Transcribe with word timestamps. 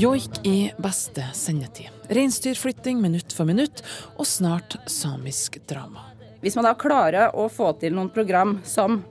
Joik 0.00 0.46
i 0.46 0.72
beste 0.78 1.24
sendetid. 1.34 1.88
Reinsdyrflytting 2.08 3.00
minutt 3.02 3.32
for 3.36 3.44
minutt, 3.44 3.82
og 4.16 4.24
snart 4.24 4.78
samisk 4.88 5.58
drama. 5.68 6.06
Hvis 6.40 6.56
man 6.56 6.64
da 6.64 6.72
klarer 6.72 7.36
å 7.36 7.50
få 7.52 7.74
til 7.82 7.92
noen 7.92 8.08
program 8.08 8.54
som 8.64 9.02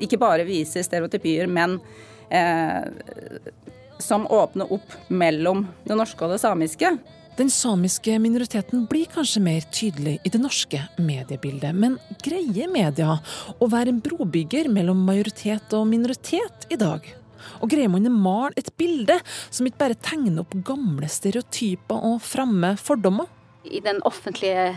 ikke 0.00 0.16
bare 0.16 0.46
viser 0.48 0.86
stereotypier, 0.86 1.44
men 1.44 1.76
eh, 2.32 2.88
som 4.00 4.24
åpner 4.32 4.72
opp 4.72 4.96
mellom 5.12 5.66
det 5.84 6.00
norske 6.00 6.24
og 6.24 6.32
det 6.32 6.40
samiske. 6.40 6.94
Den 7.36 7.52
samiske 7.52 8.16
minoriteten 8.16 8.88
blir 8.88 9.12
kanskje 9.12 9.44
mer 9.44 9.68
tydelig 9.68 10.22
i 10.24 10.32
det 10.32 10.40
norske 10.40 10.86
mediebildet, 10.96 11.76
men 11.76 12.00
greier 12.24 12.72
media 12.72 13.18
å 13.60 13.68
være 13.68 13.92
en 13.92 14.00
brobygger 14.08 14.72
mellom 14.72 15.04
majoritet 15.04 15.76
og 15.76 15.84
minoritet 15.92 16.70
i 16.72 16.80
dag? 16.80 17.04
Og 17.60 17.72
greier 17.72 17.92
man 17.92 18.08
å 18.08 18.14
male 18.14 18.56
et 18.60 18.72
bilde 18.80 19.18
som 19.48 19.68
ikke 19.68 19.84
bare 19.84 20.00
tegner 20.00 20.44
opp 20.44 20.56
gamle 20.66 21.08
stereotyper 21.10 22.06
og 22.12 22.20
fremme 22.24 22.74
fordommer? 22.80 23.28
I 23.64 23.82
den 23.84 24.00
offentlige 24.08 24.70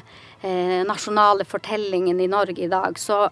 eh, 0.43 0.81
nasjonale 0.87 1.45
fortellingen 1.47 2.19
i 2.19 2.27
Norge 2.27 2.65
i 2.65 2.71
dag, 2.71 2.99
så 2.99 3.29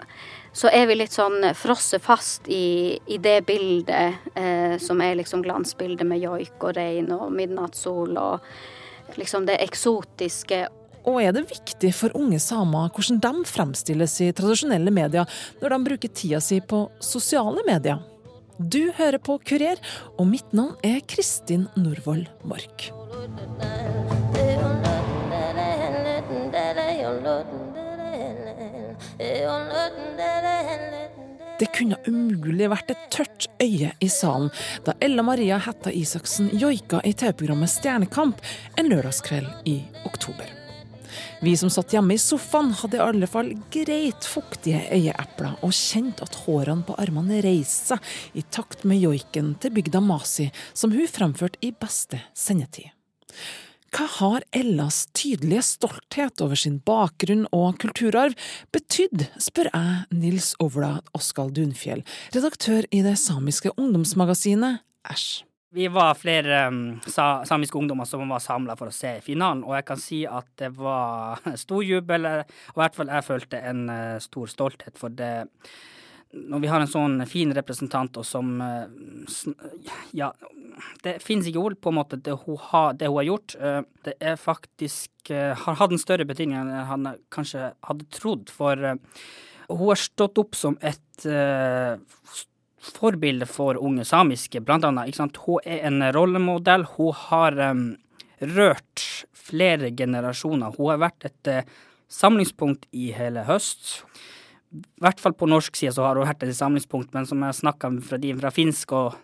så 0.53 0.67
er 0.67 0.87
vi 0.89 0.97
litt 0.99 1.15
sånn 1.15 1.45
frosset 1.55 2.03
fast 2.03 2.49
i, 2.51 2.99
i 3.07 3.17
det 3.23 3.39
bildet 3.47 4.35
eh, 4.35 4.75
som 4.83 4.99
er 5.03 5.15
liksom 5.21 5.43
glansbildet 5.45 6.07
med 6.07 6.19
joik 6.19 6.59
og 6.59 6.75
rein 6.75 7.07
og 7.15 7.29
midnattssol 7.35 8.17
og 8.19 9.15
liksom 9.19 9.47
det 9.47 9.61
eksotiske. 9.63 10.65
Og 11.07 11.21
er 11.23 11.31
det 11.33 11.47
viktig 11.49 11.93
for 11.95 12.13
unge 12.19 12.39
samer 12.43 12.91
hvordan 12.93 13.21
de 13.23 13.47
fremstilles 13.47 14.17
i 14.25 14.31
tradisjonelle 14.35 14.91
medier, 14.93 15.39
når 15.63 15.73
de 15.73 15.83
bruker 15.87 16.15
tida 16.19 16.43
si 16.43 16.59
på 16.61 16.83
sosiale 16.99 17.63
medier? 17.67 18.03
Du 18.69 18.91
hører 18.93 19.17
på 19.17 19.37
Kurer, 19.47 19.79
og 20.19 20.27
mitt 20.29 20.51
navn 20.53 20.75
er 20.85 20.99
Kristin 21.09 21.65
Norvoll 21.79 22.27
Mork. 22.45 22.91
Det 31.61 31.69
kunne 31.73 31.97
umulig 32.05 32.69
vært 32.69 32.93
et 32.93 33.03
tørt 33.13 33.49
øye 33.61 33.91
i 33.97 34.09
salen 34.09 34.49
da 34.85 34.93
Ella 35.01 35.25
Maria 35.25 35.57
Hætta 35.61 35.93
Isaksen 35.93 36.53
joika 36.53 37.01
i 37.05 37.13
TV-programmet 37.17 37.69
Stjernekamp 37.73 38.41
en 38.77 38.93
lørdagskveld 38.93 39.69
i 39.69 39.79
oktober. 40.05 40.60
Vi 41.41 41.55
som 41.57 41.71
satt 41.73 41.95
hjemme 41.95 42.13
i 42.13 42.21
sofaen, 42.21 42.69
hadde 42.77 42.99
i 42.99 43.01
alle 43.01 43.25
fall 43.25 43.47
greit 43.73 44.27
fuktige 44.29 44.83
øyeepler 44.93 45.55
og 45.65 45.73
kjente 45.73 46.21
at 46.27 46.37
hårene 46.43 46.85
på 46.85 46.93
armene 47.01 47.39
reiste 47.41 47.95
seg 47.95 48.37
i 48.37 48.43
takt 48.53 48.85
med 48.85 49.01
joiken 49.01 49.55
til 49.57 49.73
bygda 49.73 50.03
Masi, 50.05 50.51
som 50.77 50.93
hun 50.93 51.09
fremførte 51.09 51.57
i 51.65 51.73
beste 51.73 52.21
sendetid. 52.37 52.93
Hva 53.91 54.05
har 54.19 54.45
Ellas 54.55 55.07
tydelige 55.17 55.65
stolthet 55.65 56.45
over 56.45 56.55
sin 56.55 56.77
bakgrunn 56.85 57.47
og 57.49 57.81
kulturarv 57.81 58.37
betydd, 58.71 59.25
spør 59.41 59.73
jeg 59.73 60.21
Nils 60.21 60.53
Ovla 60.61 60.99
Oskal 61.17 61.49
Dunfjell, 61.57 62.05
redaktør 62.37 62.85
i 62.93 63.01
det 63.01 63.17
samiske 63.19 63.73
ungdomsmagasinet 63.75 64.85
Æsj. 65.09 65.41
Vi 65.73 65.87
var 65.87 66.17
flere 66.19 66.67
um, 66.67 66.99
sa 67.07 67.45
samiske 67.47 67.77
ungdommer 67.77 68.05
som 68.05 68.27
var 68.27 68.41
samla 68.43 68.75
for 68.75 68.91
å 68.91 68.95
se 68.95 69.13
finalen, 69.23 69.63
og 69.63 69.77
jeg 69.77 69.85
kan 69.87 70.01
si 70.03 70.17
at 70.27 70.49
det 70.59 70.73
var 70.75 71.39
stor 71.63 71.85
jubel, 71.87 72.27
og 72.27 72.75
i 72.75 72.81
hvert 72.81 72.97
fall 72.97 73.11
jeg 73.13 73.27
følte 73.27 73.61
en 73.69 73.85
uh, 73.87 74.17
stor 74.19 74.51
stolthet 74.51 74.99
for 74.99 75.15
det 75.15 75.47
når 76.31 76.61
vi 76.63 76.67
har 76.71 76.79
en 76.79 76.91
sånn 76.91 77.23
fin 77.27 77.51
representant 77.55 78.15
og 78.19 78.27
som 78.27 78.51
uh, 78.59 78.83
Ja, 80.15 80.29
det 81.03 81.17
finnes 81.23 81.47
ikke 81.47 81.63
ord 81.63 81.79
på 81.79 81.91
en 81.91 81.99
måte 82.01 82.19
det 82.19 82.35
hun 82.43 82.59
har, 82.67 82.93
det 82.99 83.07
hun 83.07 83.21
har 83.21 83.29
gjort. 83.29 83.55
Uh, 83.59 83.81
det 84.07 84.17
er 84.19 84.39
faktisk 84.39 85.31
har 85.31 85.77
hatt 85.79 85.91
en 85.93 86.01
større 86.01 86.25
betydning 86.27 86.57
enn 86.57 86.71
han 86.89 87.11
kanskje 87.31 87.69
hadde 87.87 88.07
trodd, 88.11 88.49
for 88.51 88.75
hun 89.69 89.83
har 89.85 89.99
stått 90.01 90.39
opp 90.41 90.57
som 90.57 90.79
et 90.81 91.27
forbilde 92.81 93.45
for 93.49 93.77
unge 93.77 94.05
samiske, 94.07 94.61
blant 94.65 94.85
annet. 94.87 95.11
Ikke 95.11 95.21
sant? 95.21 95.39
Hun 95.45 95.61
er 95.65 95.85
en 95.89 96.01
rollemodell. 96.15 96.85
Hun 96.97 97.13
har 97.27 97.57
um, 97.71 97.87
rørt 98.41 99.05
flere 99.37 99.91
generasjoner. 99.97 100.73
Hun 100.77 100.93
har 100.93 101.01
vært 101.05 101.29
et 101.29 101.51
uh, 101.51 101.81
samlingspunkt 102.11 102.87
i 102.91 103.11
hele 103.15 103.45
høst. 103.47 103.99
I 104.71 105.03
hvert 105.03 105.19
fall 105.19 105.35
på 105.37 105.49
norsk 105.51 105.75
side 105.77 105.93
så 105.95 106.05
har 106.07 106.17
hun 106.17 106.27
vært 106.27 106.45
et 106.47 106.55
samlingspunkt, 106.55 107.11
men 107.13 107.27
som 107.27 107.43
jeg 107.43 107.59
snakka 107.59 107.91
fra 108.07 108.19
de 108.21 108.31
fra 108.39 108.51
finsk 108.55 108.93
og 108.95 109.17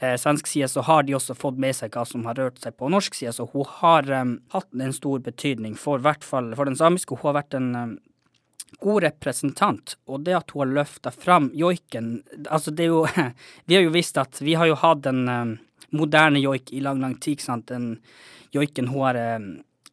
eh, 0.00 0.16
svensk 0.20 0.48
side, 0.48 0.70
så 0.72 0.84
har 0.86 1.04
de 1.04 1.16
også 1.18 1.36
fått 1.36 1.60
med 1.60 1.76
seg 1.76 1.92
hva 1.92 2.06
som 2.08 2.24
har 2.28 2.38
rørt 2.40 2.62
seg 2.62 2.78
på 2.80 2.88
norsk 2.92 3.18
side. 3.18 3.34
Så 3.36 3.44
hun 3.52 3.68
har 3.80 4.08
um, 4.08 4.38
hatt 4.54 4.70
en 4.72 4.96
stor 4.96 5.20
betydning 5.24 5.76
for 5.76 6.00
for 6.00 6.64
den 6.64 6.80
samiske. 6.80 7.16
Hun 7.16 7.28
har 7.28 7.42
vært 7.42 7.58
en 7.60 7.74
um, 7.76 7.98
god 8.80 9.02
representant, 9.02 9.96
og 10.06 10.24
det 10.26 10.36
at 10.38 10.54
hun 10.54 10.64
har 10.64 10.74
løfta 10.80 11.10
fram 11.14 11.50
joiken 11.54 12.20
Altså, 12.50 12.70
det 12.70 12.86
er 12.86 12.92
jo 12.92 13.06
Vi 13.66 13.76
har 13.76 13.82
jo 13.84 13.94
visst 13.94 14.20
at 14.20 14.40
vi 14.42 14.54
har 14.58 14.70
jo 14.70 14.78
hatt 14.78 15.06
en 15.10 15.24
um, 15.28 15.56
moderne 15.90 16.40
joik 16.40 16.72
i 16.72 16.80
lang, 16.80 17.00
lang 17.02 17.16
tid, 17.18 17.36
ikke 17.38 17.48
sant. 17.48 17.66
Den 17.70 17.98
joiken 18.54 18.88
hun 18.92 19.04
har 19.08 19.18
um, 19.38 19.50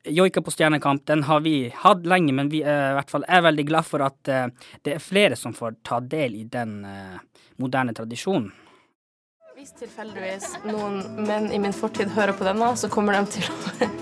Joika 0.08 0.42
på 0.42 0.52
Stjernekamp 0.52 1.06
den 1.06 1.24
har 1.28 1.42
vi 1.44 1.70
hatt 1.76 2.06
lenge, 2.08 2.34
men 2.34 2.50
vi 2.50 2.62
uh, 2.64 2.92
i 2.92 2.94
hvert 2.96 3.12
fall 3.12 3.26
er 3.28 3.44
veldig 3.44 3.66
glad 3.68 3.88
for 3.88 4.06
at 4.06 4.32
uh, 4.32 4.70
det 4.88 4.96
er 4.96 5.04
flere 5.04 5.36
som 5.36 5.56
får 5.56 5.82
ta 5.84 6.00
del 6.00 6.38
i 6.38 6.46
den 6.48 6.80
uh, 6.86 7.18
moderne 7.60 7.96
tradisjonen. 7.98 8.54
Hvis 9.58 9.74
tilfeldigvis 9.80 10.52
noen 10.70 11.00
menn 11.26 11.50
i 11.50 11.58
min 11.60 11.74
fortid 11.74 12.14
hører 12.14 12.38
på 12.38 12.46
denne, 12.46 12.70
så 12.78 12.92
kommer 12.94 13.18
de 13.18 13.40
til 13.40 13.50
å, 13.50 13.58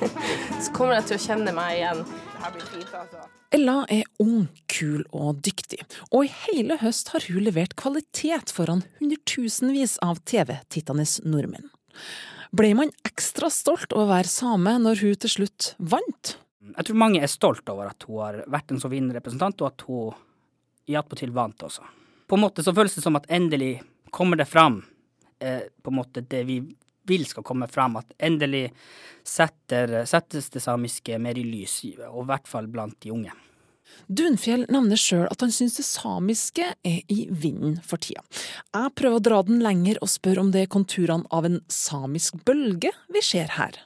så 0.66 0.76
kommer 0.76 1.00
de 1.00 1.08
til 1.08 1.18
å 1.18 1.24
kjenne 1.30 1.56
meg 1.56 1.80
igjen. 1.80 2.04
Altså. 2.44 3.26
Ella 3.54 3.84
er 3.92 4.08
ung, 4.22 4.48
kul 4.72 5.04
og 5.14 5.42
dyktig, 5.46 5.84
og 6.10 6.26
i 6.26 6.32
hele 6.46 6.80
høst 6.82 7.12
har 7.14 7.26
hun 7.30 7.46
levert 7.46 7.76
kvalitet 7.80 8.52
foran 8.54 8.84
hundretusenvis 9.00 10.00
av 10.06 10.24
TV-tittende 10.26 11.06
nordmenn. 11.28 11.70
Ble 12.56 12.72
man 12.78 12.94
ekstra 13.06 13.52
stolt 13.52 13.94
over 13.94 14.08
å 14.08 14.14
være 14.16 14.32
same 14.32 14.78
når 14.82 15.04
hun 15.04 15.20
til 15.22 15.34
slutt 15.34 15.74
vant? 15.78 16.38
Jeg 16.66 16.88
tror 16.88 16.98
mange 16.98 17.22
er 17.22 17.32
stolt 17.32 17.68
over 17.70 17.92
at 17.92 18.08
hun 18.08 18.22
har 18.24 18.42
vært 18.52 18.74
en 18.74 18.82
så 18.82 18.90
vinnende 18.92 19.20
representant, 19.20 19.62
og 19.62 19.74
at 19.74 19.86
hun 19.88 20.16
i 20.90 20.98
attpåtil 20.98 21.34
vant 21.36 21.66
også. 21.66 21.86
På 22.26 22.38
en 22.38 22.46
måte 22.46 22.64
så 22.66 22.74
føles 22.74 22.96
det 22.98 23.04
som 23.06 23.18
at 23.20 23.30
endelig 23.34 23.78
kommer 24.14 24.40
det 24.40 24.48
fram 24.50 24.80
eh, 25.40 25.68
på 25.82 25.92
en 25.92 26.00
måte 26.00 26.24
det 26.26 26.44
vi 26.48 26.60
vil 27.10 27.26
skal 27.30 27.46
komme 27.48 27.68
fram, 27.72 27.98
at 28.02 28.14
endelig 28.18 28.70
setter, 29.26 30.04
settes 30.10 30.52
det 30.54 30.64
samiske 30.64 31.20
mer 31.22 31.40
i 31.40 31.46
lys, 31.46 31.82
og 32.10 32.24
i 32.24 32.30
hvert 32.32 32.50
fall 32.50 32.70
blant 32.72 32.98
de 33.04 33.14
unge. 33.16 33.34
Dunfjell 34.08 34.66
nevner 34.74 35.00
sjøl 35.00 35.26
at 35.30 35.42
han 35.44 35.54
syns 35.54 35.78
det 35.80 35.86
samiske 35.88 36.68
er 36.86 37.12
i 37.12 37.26
vinden 37.30 37.78
for 37.86 38.02
tida. 38.02 38.24
Jeg 38.74 38.94
prøver 38.98 39.20
å 39.20 39.26
dra 39.28 39.42
den 39.46 39.62
lenger 39.64 40.00
og 40.02 40.12
spør 40.12 40.42
om 40.44 40.54
det 40.54 40.66
er 40.66 40.72
konturene 40.74 41.30
av 41.34 41.48
en 41.48 41.60
samisk 41.72 42.40
bølge 42.48 42.94
vi 43.14 43.24
ser 43.26 43.54
her. 43.58 43.78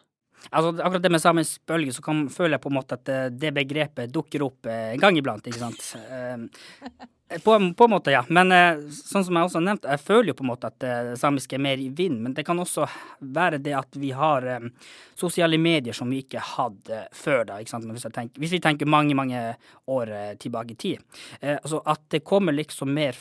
Altså, 0.50 0.84
akkurat 0.84 1.04
det 1.04 1.10
med 1.10 1.22
samisk 1.22 1.66
bølge, 1.66 1.94
så 1.94 2.02
kan, 2.02 2.26
føler 2.30 2.58
jeg 2.58 2.64
på 2.64 2.72
en 2.72 2.78
måte 2.80 2.98
at 2.98 3.06
det, 3.06 3.22
det 3.42 3.54
begrepet 3.54 4.12
dukker 4.14 4.44
opp 4.48 4.70
eh, 4.70 4.94
en 4.96 5.02
gang 5.02 5.18
iblant, 5.20 5.46
ikke 5.46 5.62
sant. 5.62 5.90
Eh, 6.10 7.38
på, 7.44 7.58
på, 7.78 7.86
en 7.86 7.94
måte, 7.94 8.14
ja. 8.16 8.24
Men 8.34 8.54
eh, 8.56 8.82
sånn 8.96 9.28
som 9.28 9.38
jeg 9.38 9.50
også 9.50 9.60
har 9.60 9.66
nevnt, 9.68 9.86
jeg 9.92 10.02
føler 10.02 10.32
jo 10.32 10.38
på 10.40 10.46
en 10.48 10.50
måte 10.50 10.72
at 10.72 10.80
det 10.82 11.20
samiske 11.22 11.60
er 11.60 11.64
mer 11.68 11.82
i 11.82 11.92
vind. 11.94 12.18
Men 12.26 12.34
det 12.38 12.48
kan 12.48 12.62
også 12.62 12.88
være 13.20 13.62
det 13.62 13.76
at 13.78 14.00
vi 14.02 14.10
har 14.18 14.48
sosiale 15.20 15.60
medier 15.62 15.94
som 15.94 16.10
vi 16.10 16.24
ikke 16.24 16.42
hadde 16.56 17.04
før 17.14 17.44
da. 17.52 17.60
ikke 17.62 17.76
sant? 17.76 17.90
Hvis, 17.92 18.08
tenker, 18.10 18.42
hvis 18.42 18.56
vi 18.58 18.64
tenker 18.64 18.90
mange, 18.90 19.18
mange 19.20 19.44
år 19.92 20.16
tilbake 20.42 20.74
i 20.74 20.80
tid. 20.80 21.20
Altså 21.42 21.84
at 21.86 22.08
det 22.10 22.26
kommer 22.26 22.56
liksom 22.58 22.96
mer 22.96 23.20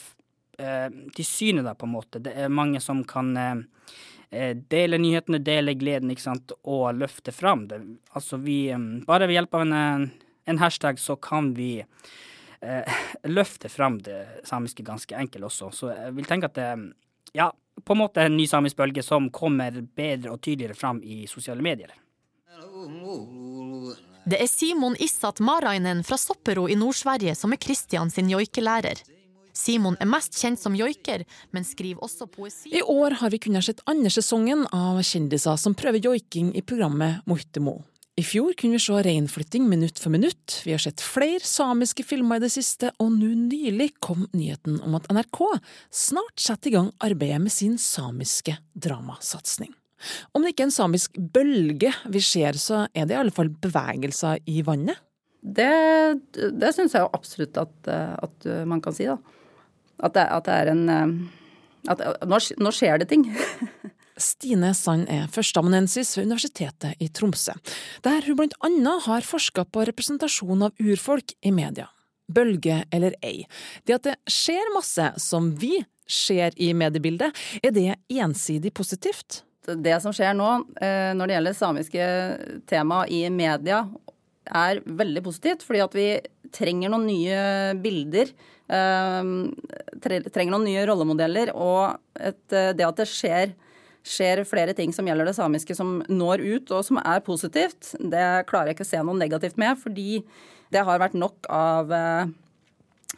til 0.58 1.26
syne 1.26 1.62
da, 1.62 1.76
på 1.78 1.86
en 1.86 1.92
måte. 1.92 2.22
Det 2.24 2.32
er 2.34 2.50
mange 2.50 2.80
som 2.82 3.04
kan 3.06 3.36
dele 4.30 4.98
nyhetene, 5.00 5.38
dele 5.40 5.74
gleden, 5.78 6.10
ikke 6.12 6.26
sant, 6.26 6.52
og 6.68 6.98
løfte 6.98 7.32
fram 7.32 7.66
det. 7.70 7.80
Altså 8.12 8.36
vi 8.42 8.68
Bare 9.06 9.28
ved 9.28 9.38
hjelp 9.38 9.54
av 9.56 9.64
en, 9.64 10.10
en 10.44 10.60
hashtag 10.60 11.00
så 11.00 11.16
kan 11.16 11.54
vi 11.56 11.78
eh, 12.60 12.98
løfte 13.38 13.68
fram 13.72 14.00
det 14.04 14.20
samiske 14.44 14.84
ganske 14.84 15.16
enkelt 15.16 15.48
også. 15.48 15.70
Så 15.72 15.92
jeg 15.94 16.16
vil 16.18 16.28
tenke 16.28 16.50
at 16.50 16.58
det 16.58 16.68
ja, 17.32 17.50
på 17.84 17.92
en 17.92 18.02
måte 18.02 18.22
en 18.22 18.36
ny 18.36 18.46
samisk 18.46 18.76
bølge 18.76 19.02
som 19.02 19.30
kommer 19.30 19.80
bedre 19.82 20.32
og 20.34 20.40
tydeligere 20.40 20.74
fram 20.74 21.02
i 21.02 21.26
sosiale 21.30 21.62
medier. 21.62 21.92
Det 24.28 24.40
er 24.42 24.48
Simon 24.50 24.96
Issat 25.00 25.40
Marainen 25.40 26.02
fra 26.04 26.18
Soppero 26.20 26.66
i 26.68 26.76
Nord-Sverige 26.76 27.34
som 27.38 27.54
er 27.54 27.60
Kristian 27.62 28.10
sin 28.10 28.28
joikelærer. 28.30 29.00
Simon 29.58 29.98
er 29.98 30.08
mest 30.10 30.38
kjent 30.38 30.60
som 30.60 30.76
joiker, 30.78 31.24
men 31.50 31.66
skriver 31.66 32.04
også 32.04 32.28
poesi. 32.30 32.70
I 32.70 32.84
år 32.86 33.18
har 33.22 33.34
vi 33.34 33.40
kunnet 33.42 33.66
sett 33.66 33.82
andre 33.90 34.12
sesongen 34.12 34.66
av 34.74 35.00
kjendiser 35.02 35.58
som 35.58 35.74
prøver 35.78 36.04
joiking 36.04 36.52
i 36.54 36.62
programmet 36.62 37.24
Mohtemo. 37.28 37.80
I 38.18 38.24
fjor 38.26 38.56
kunne 38.58 38.74
vi 38.74 38.82
se 38.82 38.98
reinflytting 39.06 39.68
minutt 39.70 40.00
for 40.02 40.10
minutt, 40.10 40.56
vi 40.66 40.72
har 40.74 40.82
sett 40.82 41.02
flere 41.04 41.44
samiske 41.46 42.02
filmer 42.02 42.40
i 42.40 42.42
det 42.42 42.50
siste, 42.50 42.90
og 42.98 43.12
nå 43.14 43.28
nylig 43.44 43.92
kom 44.02 44.24
nyheten 44.32 44.80
om 44.82 44.96
at 44.98 45.06
NRK 45.14 45.38
snart 45.94 46.42
setter 46.42 46.72
i 46.72 46.74
gang 46.74 46.88
arbeidet 47.06 47.44
med 47.44 47.54
sin 47.54 47.76
samiske 47.78 48.56
dramasatsing. 48.74 49.70
Om 50.34 50.42
det 50.42 50.50
ikke 50.50 50.66
er 50.66 50.70
en 50.70 50.74
samisk 50.74 51.18
bølge 51.18 51.92
vi 52.10 52.22
ser, 52.22 52.58
så 52.58 52.88
er 52.90 53.06
det 53.06 53.14
i 53.14 53.20
alle 53.20 53.34
fall 53.34 53.52
bevegelser 53.54 54.42
i 54.50 54.66
vannet? 54.66 54.98
Det, 55.38 55.70
det 56.34 56.74
syns 56.74 56.98
jeg 56.98 57.06
absolutt 57.14 57.58
at, 57.62 57.90
at, 57.94 58.48
man 58.66 58.82
kan 58.82 58.94
si, 58.94 59.06
da. 59.06 59.14
At 59.98 60.14
det, 60.14 60.24
at 60.30 60.46
det 60.46 60.56
er 60.62 60.72
en 60.74 60.88
at 61.88 62.02
nå, 62.26 62.40
nå 62.58 62.72
skjer 62.74 63.00
det 63.00 63.08
ting. 63.12 63.24
Stine 64.18 64.72
Sand 64.74 65.06
er 65.12 65.28
førsteamanuensis 65.30 66.16
ved 66.18 66.26
Universitetet 66.26 66.98
i 67.02 67.06
Tromsø, 67.14 67.54
der 68.02 68.26
hun 68.26 68.40
blant 68.40 68.56
annet 68.66 69.06
har 69.06 69.26
forska 69.26 69.62
på 69.70 69.86
representasjon 69.86 70.66
av 70.66 70.82
urfolk 70.82 71.36
i 71.46 71.54
media. 71.54 71.86
Bølge 72.28 72.82
eller 72.92 73.14
ei, 73.24 73.46
det 73.86 74.00
at 74.00 74.08
det 74.08 74.16
skjer 74.28 74.74
masse 74.74 75.06
som 75.22 75.52
vi 75.56 75.78
ser 76.08 76.56
i 76.60 76.72
mediebildet, 76.76 77.36
er 77.62 77.72
det 77.72 77.94
ensidig 78.10 78.72
positivt? 78.74 79.44
Det 79.68 79.98
som 80.00 80.14
skjer 80.16 80.34
nå 80.36 80.48
eh, 80.80 81.14
når 81.16 81.28
det 81.28 81.34
gjelder 81.36 81.56
samiske 81.56 82.04
tema 82.68 83.02
i 83.12 83.26
media, 83.32 83.82
er 84.48 84.80
veldig 84.80 85.22
positivt. 85.26 85.64
Fordi 85.66 85.82
at 85.84 85.96
vi 85.96 86.06
trenger 86.56 86.92
noen 86.92 87.04
nye 87.04 87.40
bilder. 87.82 88.32
Eh, 88.68 90.28
trenger 90.32 90.52
noen 90.52 90.66
nye 90.68 90.84
rollemodeller. 90.88 91.54
Og 91.56 91.96
et, 92.20 92.44
eh, 92.52 92.74
det 92.76 92.86
at 92.86 93.00
det 93.00 93.08
skjer 93.08 93.56
skjer 94.08 94.44
flere 94.48 94.72
ting 94.72 94.92
som 94.94 95.06
gjelder 95.08 95.28
det 95.28 95.36
samiske 95.36 95.74
som 95.76 95.98
når 96.08 96.40
ut 96.40 96.70
og 96.72 96.84
som 96.86 97.00
er 97.02 97.20
positivt. 97.24 97.94
Det 97.98 98.46
klarer 98.48 98.70
jeg 98.70 98.78
ikke 98.78 98.86
å 98.86 98.92
se 98.92 99.02
noe 99.04 99.18
negativt 99.18 99.58
med, 99.60 99.78
fordi 99.80 100.22
det 100.72 100.84
har 100.84 101.00
vært 101.02 101.16
nok 101.18 101.48
av 101.52 101.92
eh, 101.92 102.30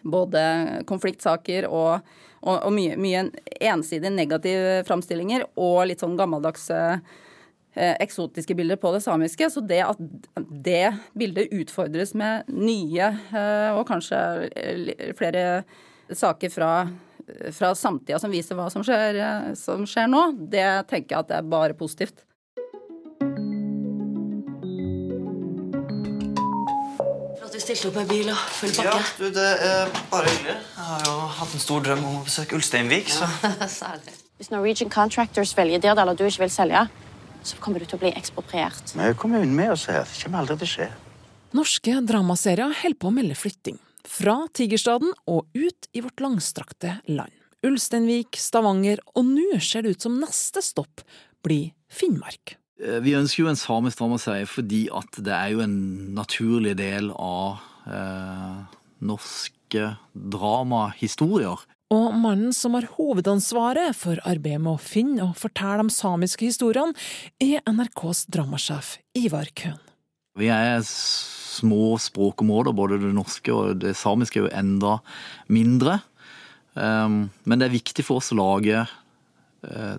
både 0.02 0.42
konfliktsaker 0.88 1.68
og, 1.68 2.06
og, 2.42 2.56
og 2.56 2.72
mye, 2.74 2.96
mye 3.00 3.26
ensidige 3.60 4.12
negative 4.14 4.80
framstillinger 4.88 5.46
og 5.60 5.84
litt 5.90 6.02
sånn 6.02 6.18
gammeldagse 6.18 6.78
eh, 6.96 7.18
eksotiske 7.74 8.56
bilder 8.58 8.80
på 8.80 8.92
det 8.94 9.02
samiske. 9.04 9.50
Så 9.52 9.62
det 9.62 9.82
at 9.86 10.00
det 10.50 10.94
bildet 11.18 11.52
utfordres 11.54 12.14
med 12.18 12.48
nye 12.50 13.12
eh, 13.12 13.70
og 13.76 13.86
kanskje 13.90 14.18
flere 15.18 15.62
saker 16.10 16.52
fra 16.52 16.72
fra 17.54 17.74
samtida 17.78 18.18
som 18.18 18.32
viser 18.32 18.56
hva 18.58 18.64
som 18.72 18.82
skjer, 18.82 19.14
eh, 19.22 19.52
som 19.54 19.84
skjer 19.86 20.08
nå, 20.10 20.24
det 20.50 20.66
tenker 20.90 21.14
jeg 21.14 21.20
at 21.20 21.30
det 21.30 21.38
er 21.38 21.52
bare 21.52 21.78
positivt. 21.78 22.24
stilte 27.60 27.90
opp 27.90 27.98
med 28.00 28.08
bil 28.10 28.30
og 28.32 28.38
full 28.56 28.72
pakke. 28.74 28.96
Ja, 28.96 29.10
du, 29.18 29.26
det 29.34 29.50
er 29.62 29.90
bare 30.10 30.30
hyggelig. 30.30 30.56
Jeg 30.56 30.86
har 30.88 31.04
jo 31.06 31.12
hatt 31.36 31.52
en 31.54 31.62
stor 31.62 31.84
drøm 31.84 32.02
om 32.08 32.16
å 32.18 32.24
besøke 32.26 32.56
Ulsteinvik, 32.58 33.12
så 33.12 33.28
Hvis 34.40 34.50
Norwegian 34.50 34.90
Contractors 34.90 35.52
velger 35.54 35.82
det, 35.84 35.92
eller 35.92 36.16
du 36.16 36.24
ikke 36.24 36.46
vil 36.46 36.52
selge, 36.52 36.86
så 37.42 37.58
kommer 37.62 37.82
du 37.82 37.88
til 37.88 37.98
å 37.98 38.02
bli 38.02 38.12
ekspropriert. 38.16 38.94
Vi 38.94 39.04
er 39.04 39.16
kommunen 39.18 39.54
med 39.56 39.74
oss 39.74 39.86
her. 39.90 40.04
Det 40.04 40.24
kommer 40.24 40.42
aldri 40.42 40.58
til 40.60 40.68
å 40.68 40.72
skje. 40.74 40.88
Norske 41.56 41.96
dramaserier 42.06 42.76
holder 42.82 43.00
på 43.00 43.10
å 43.10 43.14
melde 43.14 43.38
flytting. 43.38 43.80
Fra 44.06 44.36
Tigerstaden 44.56 45.12
og 45.30 45.50
ut 45.54 45.90
i 45.92 46.02
vårt 46.04 46.22
langstrakte 46.22 46.98
land. 47.10 47.34
Ulsteinvik, 47.66 48.38
Stavanger, 48.40 49.02
og 49.12 49.26
nå 49.28 49.58
ser 49.60 49.84
det 49.84 49.96
ut 49.96 50.06
som 50.06 50.16
neste 50.22 50.62
stopp 50.64 51.02
blir 51.44 51.74
Finnmark. 51.92 52.56
Eh, 52.80 53.00
vi 53.04 53.16
ønsker 53.18 53.44
jo 53.44 53.50
en 53.50 53.58
samisk 53.58 54.00
dramaserie 54.00 54.48
fordi 54.48 54.86
at 54.94 55.18
det 55.20 55.34
er 55.36 55.54
jo 55.54 55.64
en 55.64 55.76
naturlig 56.16 56.76
del 56.80 57.10
av 57.12 57.60
eh, 57.90 58.78
norske 59.04 59.90
dramahistorier. 60.14 61.60
Og 61.90 62.12
mannen 62.14 62.52
som 62.54 62.76
har 62.78 62.86
hovedansvaret 62.94 63.96
for 63.98 64.20
arbeidet 64.22 64.62
med 64.62 64.76
å 64.76 64.82
finne 64.82 65.24
og 65.24 65.38
fortelle 65.40 65.88
de 65.88 65.94
samiske 65.94 66.46
historiene, 66.46 66.94
er 67.42 67.64
NRKs 67.66 68.28
dramasjef 68.30 68.98
Ivar 69.18 69.50
Køhn. 69.58 69.80
Vi 70.38 70.46
er 70.54 70.84
små 70.86 71.96
språkområder, 71.98 72.76
både 72.78 73.00
det 73.02 73.10
norske 73.16 73.50
og 73.50 73.82
det 73.82 73.96
samiske 73.98 74.38
er 74.38 74.46
jo 74.46 74.54
enda 74.54 75.00
mindre. 75.50 75.98
Um, 76.78 77.24
men 77.42 77.58
det 77.58 77.66
er 77.66 77.74
viktig 77.74 78.06
for 78.06 78.22
oss 78.22 78.30
å 78.30 78.38
lage 78.38 78.84
uh, 78.86 79.96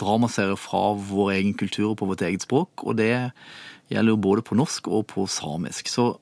dramaserier 0.00 0.60
fra 0.60 0.90
vår 0.92 1.38
egen 1.38 1.56
kultur 1.56 1.94
og 1.94 2.00
på 2.02 2.10
vårt 2.12 2.24
eget 2.28 2.44
språk, 2.44 2.84
og 2.84 3.00
det 3.00 3.32
gjelder 3.88 4.12
jo 4.12 4.24
både 4.28 4.44
på 4.44 4.60
norsk 4.60 4.92
og 4.92 5.08
på 5.16 5.24
samisk. 5.24 5.88
Så 5.88 6.12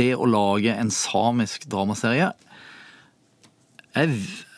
det 0.00 0.14
å 0.16 0.28
lage 0.28 0.72
en 0.72 0.92
samisk 0.94 1.68
dramaserie 1.68 2.32
er, 3.98 4.12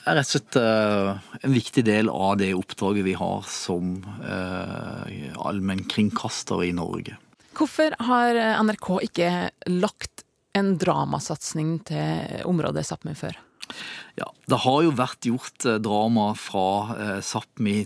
er 0.06 0.18
rett 0.18 0.28
og 0.28 0.32
slett 0.32 0.58
uh, 0.60 1.20
en 1.42 1.54
viktig 1.54 1.84
del 1.86 2.10
av 2.12 2.36
det 2.40 2.52
oppdraget 2.58 3.06
vi 3.06 3.14
har 3.18 3.46
som 3.50 3.98
uh, 4.24 5.06
allmennkringkaster 5.48 6.64
i 6.66 6.72
Norge. 6.76 7.18
Hvorfor 7.52 7.94
har 8.08 8.38
NRK 8.64 8.90
ikke 9.10 9.30
lagt 9.68 10.24
en 10.56 10.74
dramasatsing 10.80 11.78
til 11.88 12.44
området 12.48 12.84
Sápmi 12.88 13.14
før? 13.16 13.36
Ja, 14.18 14.28
Det 14.46 14.58
har 14.64 14.82
jo 14.84 14.92
vært 14.96 15.28
gjort 15.28 15.64
eh, 15.68 15.80
drama 15.80 16.32
fra 16.36 16.66
eh, 16.96 17.20
Sápmi 17.24 17.84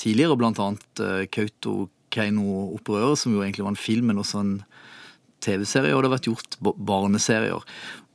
tidligere, 0.00 0.34
eh, 0.34 1.26
Kautokeino-opprøret, 1.30 3.20
som 3.20 3.34
jo 3.34 3.44
egentlig 3.44 3.66
var 3.66 3.74
en 3.76 3.84
film, 3.86 4.10
men 4.10 4.18
også 4.18 4.42
en 4.42 4.54
TV-serie, 5.44 5.94
og 5.94 6.02
det 6.02 6.10
har 6.10 6.16
vært 6.16 6.30
gjort 6.32 6.58
barneserier. 6.60 7.62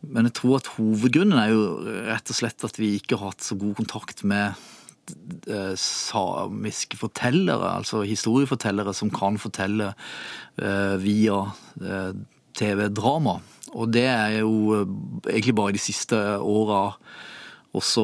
Men 0.04 0.28
jeg 0.28 0.36
tror 0.42 0.60
at 0.60 0.72
hovedgrunnen 0.76 1.40
er 1.40 1.54
jo 1.54 1.66
rett 2.10 2.32
og 2.32 2.38
slett 2.38 2.66
at 2.68 2.80
vi 2.80 2.96
ikke 3.00 3.18
har 3.20 3.32
hatt 3.32 3.46
så 3.46 3.56
god 3.60 3.78
kontakt 3.80 4.26
med 4.28 4.58
Eh, 5.52 5.74
samiske 5.76 6.96
fortellere, 6.96 7.74
altså 7.76 8.06
historiefortellere 8.08 8.94
som 8.96 9.10
kan 9.12 9.36
fortelle 9.42 9.90
eh, 10.56 10.96
via 11.04 11.42
eh, 11.84 12.14
TV-drama. 12.56 13.34
Og 13.74 13.92
det 13.92 14.06
er 14.08 14.38
jo 14.40 14.86
egentlig 15.28 15.56
bare 15.58 15.76
de 15.76 15.82
siste 15.82 16.16
åra 16.40 16.96
også 17.74 18.04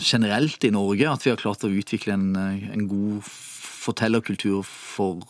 generelt 0.00 0.64
i 0.64 0.70
Norge 0.72 1.10
at 1.12 1.24
vi 1.26 1.28
har 1.28 1.36
klart 1.36 1.66
å 1.66 1.68
utvikle 1.68 2.14
en, 2.14 2.30
en 2.72 2.86
god 2.88 3.26
fortellerkultur 3.28 4.62
for 4.64 5.20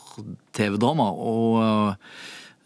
TV-drama. 0.54 1.08
Og 1.10 1.98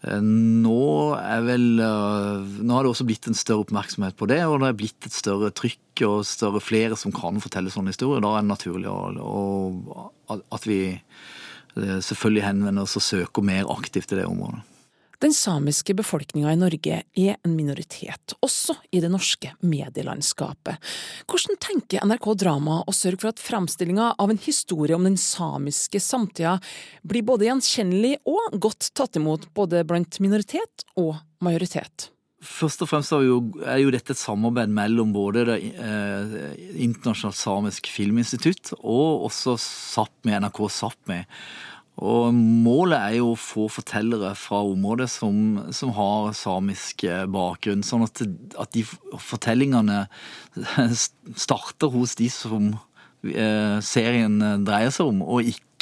nå 0.03 1.15
er 1.15 1.45
vel 1.45 1.79
eh, 1.79 2.49
Nå 2.59 2.75
har 2.75 2.83
det 2.83 2.91
også 2.91 3.05
blitt 3.07 3.29
en 3.29 3.37
større 3.37 3.63
oppmerksomhet 3.63 4.17
på 4.19 4.27
det, 4.27 4.41
og 4.43 4.59
det 4.59 4.71
er 4.71 4.79
blitt 4.81 5.07
et 5.07 5.15
større 5.15 5.51
trykk 5.55 6.03
og 6.09 6.25
større 6.27 6.59
flere 6.63 6.97
som 6.99 7.13
kan 7.15 7.39
fortelle 7.43 7.71
sånne 7.71 7.93
historier. 7.93 8.23
Da 8.23 8.33
er 8.35 8.43
det 8.43 8.51
naturlig 8.51 8.91
å, 8.91 10.35
at 10.35 10.67
vi 10.67 10.81
eh, 10.91 11.99
selvfølgelig 12.03 12.47
henvender 12.49 12.83
oss 12.83 12.99
og 12.99 13.05
søker 13.05 13.47
mer 13.47 13.71
aktivt 13.71 14.11
i 14.11 14.19
det 14.19 14.27
området. 14.27 14.63
Den 15.23 15.33
samiske 15.33 15.93
befolkninga 15.95 16.51
i 16.51 16.57
Norge 16.59 16.97
er 17.15 17.37
en 17.47 17.53
minoritet, 17.55 18.33
også 18.43 18.75
i 18.91 18.99
det 18.99 19.07
norske 19.13 19.53
medielandskapet. 19.63 20.81
Hvordan 21.31 21.59
tenker 21.63 22.03
NRK 22.03 22.27
Drama 22.41 22.81
å 22.83 22.95
sørge 22.95 23.21
for 23.21 23.31
at 23.31 23.39
framstillinga 23.39 24.09
av 24.19 24.33
en 24.33 24.41
historie 24.43 24.97
om 24.97 25.07
den 25.07 25.15
samiske 25.15 26.01
samtida 26.03 26.57
blir 27.07 27.23
både 27.23 27.47
gjenkjennelig 27.47 28.17
og 28.27 28.59
godt 28.67 28.91
tatt 28.99 29.15
imot 29.15 29.47
både 29.55 29.85
blant 29.87 30.19
minoritet 30.19 30.83
og 30.99 31.15
majoritet? 31.39 32.09
Først 32.43 32.83
og 32.83 32.89
fremst 32.91 33.15
er 33.15 33.23
jo, 33.23 33.37
er 33.63 33.79
jo 33.79 33.91
dette 33.95 34.11
et 34.11 34.19
samarbeid 34.19 34.71
mellom 34.75 35.13
både 35.15 35.45
det 35.47 35.59
eh, 35.71 36.33
Internasjonalt 36.83 37.39
samisk 37.39 37.87
filminstitutt 37.87 38.73
og 38.81 39.29
også 39.29 39.55
SAPME, 39.55 40.41
NRK 40.43 40.65
SAPME. 40.67 41.21
Og 42.01 42.33
målet 42.33 42.97
er 42.97 43.17
jo 43.19 43.33
å 43.33 43.39
få 43.39 43.67
fortellere 43.69 44.31
fra 44.39 44.63
området 44.65 45.09
som, 45.13 45.35
som 45.75 45.91
har 45.93 46.31
samisk 46.37 47.05
eh, 47.05 47.25
bakgrunn, 47.29 47.83
sånn 47.85 48.07
at, 48.07 48.23
at, 48.57 48.73
de 48.73 48.81
fortellingene 49.21 50.07
starter 51.45 51.93
hos 51.93 52.17
de 52.17 52.31
som 52.33 52.71
eh, 53.21 53.77
serien 53.85 54.41
dreier 54.65 54.95
seg 54.95 55.13
om, 55.13 55.21
og 55.21 55.53
ikke 55.53 55.72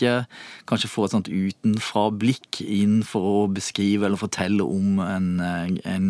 kanskje 0.69 0.89
få 0.91 1.05
et 1.05 1.15
sånt 1.15 1.29
utenfra-blikk 1.31 2.61
inn 2.65 3.01
for 3.07 3.27
å 3.29 3.43
beskrive 3.51 4.07
eller 4.07 4.19
fortelle 4.19 4.65
om 4.65 5.01
en, 5.03 5.29
en, 5.41 6.09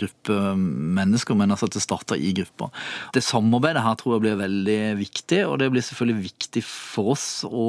gruppe 0.00 0.36
mennesker, 0.56 1.38
men 1.38 1.54
altså 1.54 1.70
at 1.70 1.78
det 1.78 1.84
starter 1.84 2.20
i 2.20 2.34
grupper. 2.36 2.70
Det 3.16 3.24
samarbeidet 3.24 3.84
her 3.86 3.98
tror 4.00 4.16
jeg 4.16 4.26
blir 4.26 4.42
veldig 4.42 4.80
viktig, 5.00 5.42
og 5.48 5.58
det 5.62 5.70
blir 5.72 5.84
selvfølgelig 5.86 6.28
viktig 6.30 6.64
for 6.66 7.14
oss 7.16 7.28
å 7.48 7.68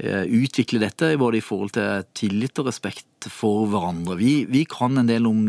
Eh, 0.00 0.22
utvikle 0.32 0.78
dette 0.80 1.10
både 1.20 1.36
i 1.36 1.42
forhold 1.44 1.74
til 1.76 2.04
tillit 2.16 2.56
og 2.62 2.70
respekt 2.70 3.26
for 3.28 3.66
hverandre. 3.68 4.14
Vi, 4.16 4.46
vi 4.48 4.62
kan 4.64 4.96
en 4.96 5.08
del 5.08 5.26
om, 5.28 5.42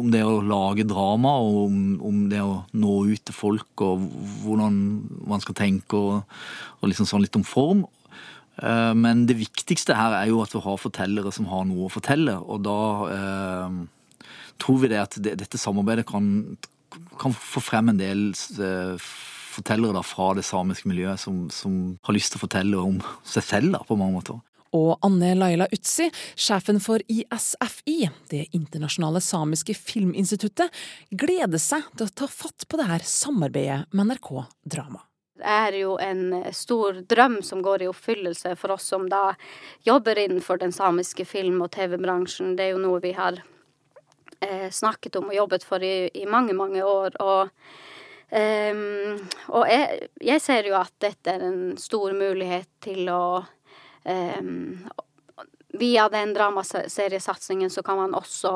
om, 0.00 0.08
det 0.10 0.24
å 0.26 0.40
lage 0.42 0.86
drama 0.90 1.36
og 1.44 1.58
om, 1.68 1.76
om, 2.02 2.24
det 2.32 2.40
å 2.42 2.64
nå 2.74 2.96
ut 3.12 3.22
til 3.22 3.36
folk 3.36 3.84
og 3.86 4.08
hvordan 4.42 4.80
man 5.30 5.44
skal 5.44 5.58
tenke 5.60 6.00
og, 6.00 6.40
og 6.80 6.90
liksom 6.90 7.06
sånn 7.06 7.22
litt 7.22 7.38
om 7.38 7.46
form. 7.46 7.84
Eh, 8.62 8.94
men 8.94 9.26
det 9.28 9.38
viktigste 9.40 9.96
her 9.98 10.14
er 10.20 10.30
jo 10.30 10.42
at 10.44 10.54
vi 10.54 10.62
har 10.62 10.80
fortellere 10.80 11.32
som 11.34 11.48
har 11.50 11.66
noe 11.68 11.88
å 11.88 11.92
fortelle, 11.92 12.36
og 12.38 12.62
da 12.66 12.78
eh, 13.16 13.78
tror 14.62 14.80
vi 14.84 14.92
det 14.92 15.02
at 15.02 15.18
det, 15.18 15.36
dette 15.42 15.60
samarbeidet 15.60 16.06
kan, 16.08 16.56
kan 17.20 17.34
få 17.34 17.62
frem 17.64 17.92
en 17.92 18.00
del 18.00 18.28
eh, 18.32 19.12
fortellere 19.54 19.96
da, 19.96 20.02
fra 20.06 20.32
det 20.38 20.46
samiske 20.46 20.90
miljøet 20.90 21.22
som, 21.22 21.46
som 21.54 21.94
har 22.06 22.16
lyst 22.16 22.34
til 22.34 22.40
å 22.40 22.46
fortelle 22.46 22.82
om 22.82 22.98
seg 23.26 23.46
selv 23.46 23.76
da, 23.76 23.84
på 23.86 23.98
mange 23.98 24.18
måter. 24.18 24.42
Og 24.74 24.98
Anne 25.06 25.36
Laila 25.38 25.68
Utsi, 25.70 26.08
sjefen 26.34 26.80
for 26.82 27.02
ISFI, 27.06 28.08
det 28.32 28.48
internasjonale 28.58 29.22
samiske 29.22 29.76
filminstituttet, 29.78 30.74
gleder 31.14 31.62
seg 31.62 31.86
til 31.94 32.08
å 32.08 32.14
ta 32.22 32.30
fatt 32.30 32.66
på 32.66 32.80
det 32.80 32.88
her 32.90 33.06
samarbeidet 33.06 33.84
med 33.94 34.10
NRK 34.10 34.32
Drama. 34.66 35.04
Er 35.44 35.76
jo 35.76 35.96
en 36.00 36.52
stor 36.56 37.02
drøm 37.08 37.40
som 37.44 37.62
går 37.62 37.84
i 37.84 37.88
oppfyllelse 37.90 38.54
for 38.60 38.76
oss 38.76 38.88
som 38.92 39.08
da 39.12 39.34
jobber 39.84 40.18
innenfor 40.18 40.62
den 40.62 40.72
samiske 40.72 41.26
film- 41.28 41.62
og 41.64 41.72
TV-bransjen. 41.76 42.54
Det 42.56 42.68
er 42.68 42.72
jo 42.74 42.84
noe 42.84 43.02
vi 43.04 43.12
har 43.16 43.42
eh, 44.40 44.70
snakket 44.70 45.20
om 45.20 45.28
og 45.28 45.36
jobbet 45.36 45.66
for 45.68 45.84
i, 45.84 46.08
i 46.14 46.24
mange, 46.26 46.56
mange 46.56 46.84
år. 46.84 47.18
Og, 47.20 47.52
eh, 48.32 48.84
og 49.50 49.68
jeg, 49.68 50.08
jeg, 50.32 50.44
ser 50.44 50.70
jo 50.72 50.78
at 50.80 50.94
dette 51.04 51.36
er 51.36 51.44
en 51.50 51.76
stor 51.80 52.16
mulighet 52.16 52.70
til 52.84 53.12
å 53.12 53.24
Um, 54.04 54.88
via 55.68 56.08
den 56.08 56.34
dramaseriesatsingen 56.34 57.70
så 57.70 57.82
kan 57.82 57.96
man 57.96 58.14
også 58.14 58.52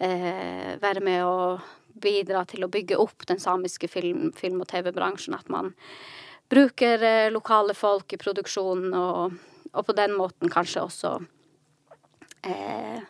uh, 0.00 0.70
være 0.80 1.02
med 1.02 1.24
å 1.26 1.58
bidra 2.00 2.44
til 2.48 2.64
å 2.64 2.70
bygge 2.72 2.98
opp 3.00 3.26
den 3.28 3.40
samiske 3.42 3.90
film, 3.90 4.30
film 4.36 4.62
og 4.62 4.70
TV-bransjen. 4.70 5.36
At 5.38 5.50
man 5.52 5.74
bruker 6.50 7.04
uh, 7.04 7.32
lokale 7.34 7.76
folk 7.76 8.12
i 8.14 8.20
produksjonen, 8.20 8.94
og, 8.94 9.36
og, 9.72 9.82
på 9.86 9.96
den 9.96 10.16
måten 10.16 10.52
kanskje 10.52 10.86
også 10.86 11.12
eh, 12.48 13.04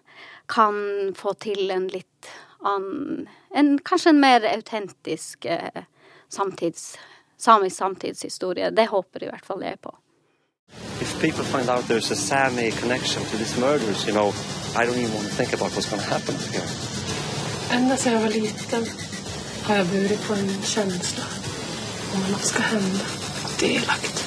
kan 0.51 0.83
få 1.17 1.35
til 1.39 1.71
en 1.71 1.87
litt 1.93 2.33
annen 2.67 3.29
en, 3.55 3.77
Kanskje 3.79 4.11
en 4.11 4.21
mer 4.21 4.45
autentisk 4.49 5.47
samtids, 6.29 6.99
samisk 7.39 7.77
samtidshistorie. 7.77 8.71
Det 8.71 8.89
håper 8.91 9.25
i 9.25 9.31
hvert 9.31 9.47
fall 9.47 9.63
jeg 9.65 9.81
på. 9.81 9.95
If 11.01 11.21
people 11.21 11.45
find 11.45 11.71
out 11.71 11.85
there's 11.89 12.11
a 12.11 12.17
Sami 12.17 12.71
connection 12.73 13.23
to 13.25 13.37
these 13.37 13.59
murders, 13.59 14.07
you 14.07 14.13
know, 14.13 14.35
I 14.77 14.85
don't 14.85 14.99
even 14.99 15.15
want 15.15 15.27
to 15.27 15.35
think 15.35 15.53
about 15.53 15.73
what's 15.73 15.89
going 15.89 16.03
to 16.03 16.09
happen 16.09 16.35
here. 16.53 16.98
Ända 17.73 17.97
sedan 17.97 18.13
jag 18.13 18.21
var 18.21 18.29
liten 18.29 18.87
har 19.63 19.77
jag 19.77 19.87
burit 19.87 20.27
på 20.27 20.35
en 20.35 20.63
känsla 20.63 21.25
om 22.15 22.23
att 22.23 22.31
något 22.31 22.45
ska 22.45 22.63
hända. 22.63 23.05
Delaktig. 23.61 24.25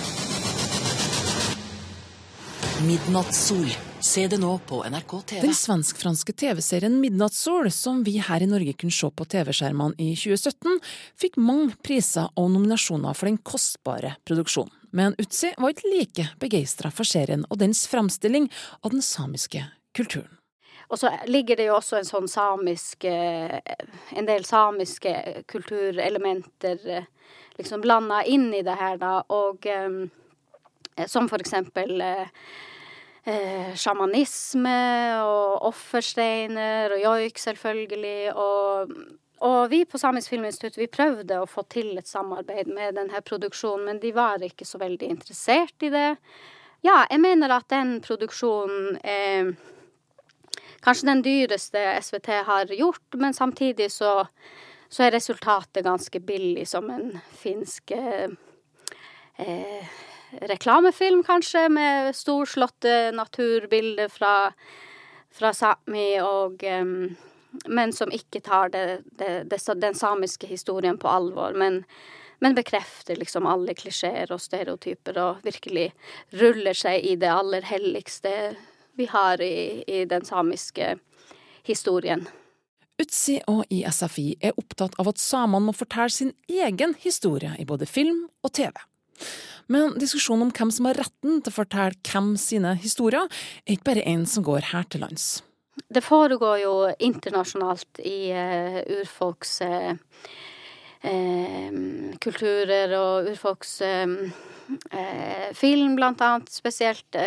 Midnattssol. 2.87 3.67
Se 3.99 4.27
det 4.27 4.37
nå 4.37 4.57
på 4.57 4.83
NRK 4.83 5.21
TV. 5.25 5.41
Den 5.41 5.55
svensk-franske 5.55 6.33
TV-serien 6.33 6.99
Midnattssol, 6.99 7.71
som 7.71 8.03
vi 8.03 8.17
her 8.17 8.41
i 8.41 8.47
Norge 8.47 8.73
kunne 8.73 8.91
se 8.91 9.09
på 9.09 9.25
TV-skjermene 9.25 9.93
i 9.97 10.15
2017, 10.15 10.79
fikk 11.21 11.37
mange 11.37 11.75
priser 11.85 12.29
og 12.35 12.51
nominasjoner 12.51 13.13
for 13.13 13.29
den 13.29 13.37
kostbare 13.37 14.15
produksjonen 14.25 14.81
men 14.91 15.15
Utsi 15.17 15.53
var 15.57 15.73
ikke 15.73 15.93
like 15.93 16.27
begeistra 16.39 16.91
for 16.91 17.07
serien 17.07 17.45
og 17.49 17.61
dens 17.63 17.85
framstilling 17.87 18.49
av 18.81 18.91
den 18.91 19.03
samiske 19.05 19.63
kulturen. 19.95 20.40
Og 20.91 20.99
så 20.99 21.11
ligger 21.25 21.55
det 21.55 21.69
jo 21.69 21.77
også 21.77 22.01
en 22.01 22.07
sånn 22.07 22.27
samisk 22.27 23.05
eh, 23.07 23.59
En 24.17 24.27
del 24.27 24.43
samiske 24.47 25.13
kulturelementer 25.51 26.83
eh, 26.83 27.07
liksom 27.59 27.83
blanda 27.83 28.21
inn 28.27 28.49
i 28.53 28.63
det 28.65 28.75
her, 28.75 28.99
da, 28.99 29.21
og 29.31 29.65
eh, 29.69 31.07
som 31.07 31.29
for 31.31 31.41
eksempel 31.41 32.03
sjamanisme 33.77 34.71
og 35.21 35.67
offersteiner 35.69 36.95
og 36.95 37.03
joik, 37.03 37.37
selvfølgelig, 37.37 38.31
og 38.33 38.95
og 39.41 39.71
vi 39.71 39.83
på 39.89 39.97
Samisk 39.97 40.29
Filminstitutt 40.29 40.77
vi 40.77 40.87
prøvde 40.91 41.39
å 41.41 41.47
få 41.49 41.63
til 41.69 41.95
et 41.97 42.09
samarbeid 42.09 42.67
med 42.69 42.97
denne 42.97 43.21
produksjonen, 43.25 43.87
men 43.87 44.01
de 44.01 44.11
var 44.13 44.43
ikke 44.45 44.67
så 44.69 44.77
veldig 44.81 45.07
interessert 45.15 45.85
i 45.85 45.89
det. 45.89 46.09
Ja, 46.85 47.03
jeg 47.09 47.21
mener 47.23 47.55
at 47.55 47.69
den 47.73 47.95
produksjonen 48.05 48.99
er 49.01 49.55
kanskje 50.81 51.09
den 51.09 51.23
dyreste 51.25 51.81
SVT 52.01 52.29
har 52.47 52.73
gjort, 52.75 53.17
men 53.19 53.33
samtidig 53.33 53.91
så, 53.91 54.25
så 54.89 55.03
er 55.05 55.15
resultatet 55.17 55.85
ganske 55.85 56.19
billig 56.19 56.67
som 56.67 56.89
en 56.93 57.19
finsk 57.41 57.91
eh, 57.97 58.31
eh 59.37 59.99
reklamefilm, 60.31 61.23
kanskje, 61.27 61.69
med 61.69 62.15
storslåtte 62.15 63.11
naturbilder 63.11 64.07
fra, 64.07 64.53
fra 65.31 65.51
Sápmi 65.51 66.21
um, 66.21 67.17
men 67.65 67.93
som 67.93 68.11
ikke 68.11 68.39
tar 68.39 68.69
det, 68.69 69.01
det, 69.19 69.43
det, 69.51 69.59
den 69.75 69.95
samiske 69.95 70.47
historien 70.47 70.97
på 70.97 71.07
alvor. 71.07 71.53
Men, 71.53 71.83
men 72.39 72.55
bekrefter 72.55 73.19
liksom 73.19 73.47
alle 73.47 73.75
klisjeer 73.75 74.31
og 74.31 74.41
stereotyper 74.41 75.19
og 75.19 75.43
virkelig 75.43 75.89
ruller 76.39 76.77
seg 76.77 77.03
i 77.03 77.17
det 77.19 77.31
aller 77.31 77.67
helligste 77.67 78.55
vi 79.01 79.09
har 79.09 79.41
i, 79.41 79.83
i 79.87 80.05
den 80.05 80.25
samiske 80.25 80.95
historien. 81.65 82.27
Utsi 83.01 83.39
og 83.49 83.65
ISFI 83.73 84.27
er 84.45 84.57
opptatt 84.61 84.97
av 85.01 85.09
at 85.09 85.21
samene 85.21 85.71
må 85.71 85.73
fortelle 85.73 86.13
sin 86.13 86.33
egen 86.49 86.93
historie 87.01 87.55
i 87.57 87.65
både 87.65 87.87
film 87.89 88.27
og 88.45 88.53
TV. 88.53 88.75
Men 89.71 89.95
diskusjonen 90.01 90.49
om 90.49 90.51
hvem 90.53 90.73
som 90.73 90.89
har 90.89 90.99
retten 91.01 91.39
til 91.41 91.49
å 91.49 91.55
fortelle 91.55 91.97
hvem 92.11 92.35
sine 92.37 92.75
historier, 92.83 93.29
er 93.65 93.77
ikke 93.77 93.89
bare 93.89 94.05
en 94.11 94.27
som 94.29 94.45
går 94.45 94.69
her 94.73 94.85
til 94.91 95.01
lands. 95.05 95.41
Det 95.89 96.03
foregår 96.03 96.61
jo 96.61 96.73
internasjonalt 96.99 98.01
i 98.05 98.33
uh, 98.35 98.81
urfolks 98.99 99.61
uh, 99.65 99.93
kulturer 102.21 102.91
og 102.93 103.31
urfolks 103.31 103.79
film, 105.57 105.95
blant 105.97 106.21
annet, 106.21 106.51
spesielt. 106.53 107.17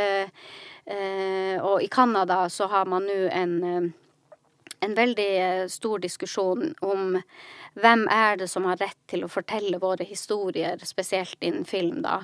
Og 1.65 1.83
i 1.83 1.89
Canada 1.89 2.49
så 2.53 2.67
har 2.69 2.85
man 2.85 3.07
nå 3.09 3.29
en, 3.33 3.55
en 4.85 4.97
veldig 4.97 5.71
stor 5.73 6.03
diskusjon 6.05 6.75
om 6.85 7.17
hvem 7.75 8.05
er 8.11 8.39
det 8.39 8.49
som 8.51 8.67
har 8.69 8.79
rett 8.79 8.99
til 9.11 9.25
å 9.27 9.31
fortelle 9.31 9.81
våre 9.83 10.07
historier, 10.07 10.79
spesielt 10.87 11.37
innen 11.43 11.65
film, 11.67 12.03
da. 12.05 12.21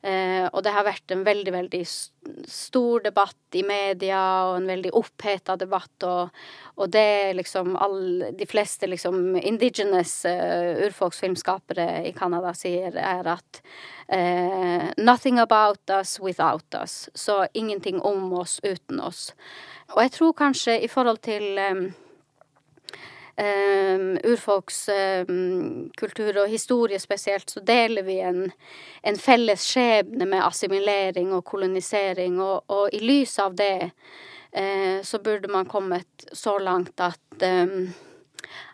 Eh, 0.00 0.46
og 0.48 0.62
det 0.64 0.72
har 0.72 0.86
vært 0.86 1.12
en 1.12 1.24
veldig, 1.26 1.52
veldig 1.52 1.82
stor 2.48 3.04
debatt 3.04 3.58
i 3.58 3.62
media, 3.66 4.20
og 4.48 4.60
en 4.60 4.70
veldig 4.70 4.92
oppheta 4.96 5.56
debatt, 5.60 6.06
og, 6.08 6.32
og 6.76 6.92
det 6.92 7.36
liksom 7.36 7.76
all, 7.76 8.24
De 8.38 8.48
fleste 8.48 8.88
liksom 8.88 9.36
indigenous 9.36 10.24
uh, 10.28 10.86
urfolksfilmskapere 10.86 12.06
i 12.08 12.14
Canada 12.16 12.52
sier, 12.56 12.96
er 12.96 13.28
at 13.36 13.60
uh, 14.12 14.88
Nothing 14.96 15.38
about 15.42 15.90
us 15.90 16.18
without 16.20 16.74
us. 16.74 17.08
Så 17.14 17.46
ingenting 17.54 18.00
om 18.00 18.32
oss 18.32 18.60
uten 18.64 19.00
oss. 19.00 19.30
Og 19.94 20.02
jeg 20.02 20.16
tror 20.18 20.36
kanskje 20.36 20.80
i 20.82 20.90
forhold 20.90 21.22
til 21.24 21.60
um, 21.60 21.86
urfolks 23.36 24.86
um, 25.28 25.90
kultur 25.98 26.38
og 26.40 26.48
historie 26.48 26.96
spesielt, 27.02 27.50
så 27.52 27.60
deler 27.60 28.06
vi 28.06 28.16
en, 28.24 28.46
en 29.04 29.18
felles 29.20 29.66
skjebne 29.68 30.24
med 30.30 30.40
assimilering 30.40 31.34
og 31.36 31.44
kolonisering, 31.44 32.40
og, 32.40 32.64
og 32.72 32.96
i 32.96 33.02
lys 33.04 33.36
av 33.44 33.58
det 33.58 33.90
uh, 33.90 35.04
så 35.04 35.20
burde 35.20 35.52
man 35.52 35.68
kommet 35.68 36.28
så 36.32 36.56
langt 36.58 37.04
at 37.04 37.44
um, 37.44 37.90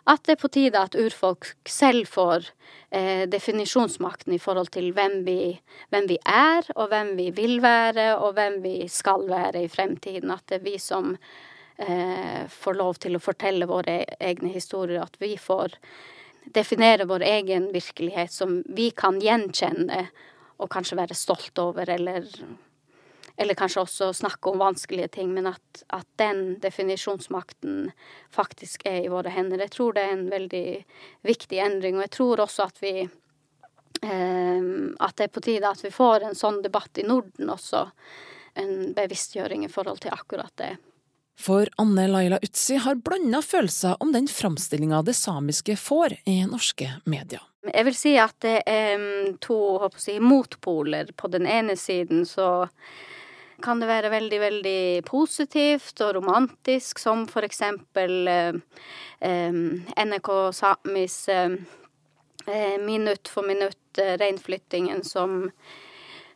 at 0.09 0.23
det 0.25 0.35
er 0.35 0.41
på 0.41 0.51
tide 0.51 0.79
at 0.79 0.97
urfolk 0.99 1.53
selv 1.69 2.07
får 2.11 2.49
eh, 2.91 3.23
definisjonsmakten 3.31 4.35
i 4.35 4.41
forhold 4.41 4.71
til 4.75 4.91
hvem 4.95 5.21
vi, 5.27 5.55
hvem 5.93 6.09
vi, 6.09 6.17
er, 6.27 6.67
og 6.75 6.91
hvem 6.91 7.13
vi 7.19 7.29
vil 7.35 7.61
være, 7.63 8.17
og 8.17 8.35
hvem 8.37 8.59
vi 8.65 8.75
skal 8.91 9.25
være 9.29 9.63
i 9.63 9.71
fremtiden. 9.71 10.31
At 10.31 10.45
det 10.49 10.59
er 10.59 10.67
vi 10.67 10.77
som 10.81 11.15
eh, 11.77 12.43
får 12.49 12.77
lov 12.79 12.99
til 13.01 13.17
å 13.17 13.23
fortelle 13.23 13.69
våre 13.69 14.03
egne 14.19 14.51
historier, 14.53 15.03
at 15.03 15.17
vi 15.21 15.35
får 15.37 15.77
definere 16.53 17.07
vår 17.07 17.23
egen 17.23 17.71
virkelighet 17.73 18.31
som 18.31 18.61
vi 18.65 18.91
kan 18.91 19.19
gjenkjenne 19.21 20.07
og 20.61 20.69
kanskje 20.71 20.99
være 20.99 21.17
stolt 21.17 21.59
over, 21.59 21.89
eller, 21.89 22.27
eller 23.37 23.57
kanskje 23.57 23.83
også 23.83 24.11
snakke 24.15 24.51
om 24.51 24.61
vanskelige 24.61 25.09
ting, 25.17 25.33
men 25.33 25.49
at, 25.53 25.83
at, 25.87 26.07
den 26.19 26.59
definisjonsmakten 26.63 27.89
faktisk 28.31 28.85
er 28.89 29.03
i 29.03 29.11
våre 29.11 29.33
hender. 29.33 29.63
Jeg 29.65 29.75
tror 29.75 29.95
det 29.95 30.05
er 30.05 30.15
en 30.17 30.29
veldig 30.31 30.67
viktig 31.27 31.59
endring, 31.63 31.97
og 31.97 32.07
jeg 32.07 32.15
tror 32.19 32.45
også 32.45 32.67
at 32.69 32.79
vi 32.83 32.93
eh, 33.03 34.61
at 34.99 35.17
det 35.17 35.27
er 35.27 35.33
på 35.33 35.43
tide 35.43 35.73
at 35.73 35.83
vi 35.83 35.93
får 35.93 36.29
en 36.29 36.37
sånn 36.37 36.61
debatt 36.63 37.01
i 37.01 37.07
Norden 37.07 37.51
også. 37.55 37.87
En 38.59 38.91
bevisstgjøring 38.93 39.65
i 39.65 39.71
forhold 39.71 40.03
til 40.03 40.13
akkurat 40.13 40.53
det. 40.61 40.75
For 41.39 41.67
Anne 41.81 42.07
Laila 42.07 42.39
Utsi 42.43 42.77
har 42.81 42.95
blanda 42.95 43.41
følelser 43.41 43.97
om 44.03 44.11
den 44.13 44.27
framstillinga 44.29 45.01
det 45.01 45.15
samiske 45.17 45.75
får 45.79 46.19
i 46.29 46.43
norske 46.45 46.91
medier. 47.09 47.41
Jeg 47.63 47.87
vil 47.87 47.95
si 47.95 48.13
at 48.19 48.35
det 48.43 48.57
er 48.67 48.99
mm, 48.99 49.37
to 49.43 49.57
si, 49.97 50.17
motpoler. 50.19 51.09
På 51.15 51.31
den 51.31 51.47
ene 51.47 51.77
siden 51.79 52.25
så 52.27 52.67
kan 53.63 53.79
det 53.79 53.87
være 53.87 54.11
veldig, 54.11 54.39
veldig 54.39 55.03
positivt 55.07 56.01
og 56.03 56.17
romantisk, 56.17 56.99
som 56.99 57.23
for 57.31 57.47
eksempel 57.47 58.27
eh, 58.27 58.59
NRK 59.23 60.31
Samis 60.53 61.17
eh, 61.31 61.55
eh, 62.47 62.77
minutt 62.83 63.31
for 63.31 63.47
minutt 63.47 64.01
eh, 64.03 64.17
reinflyttingen 64.19 65.03
som 65.07 65.45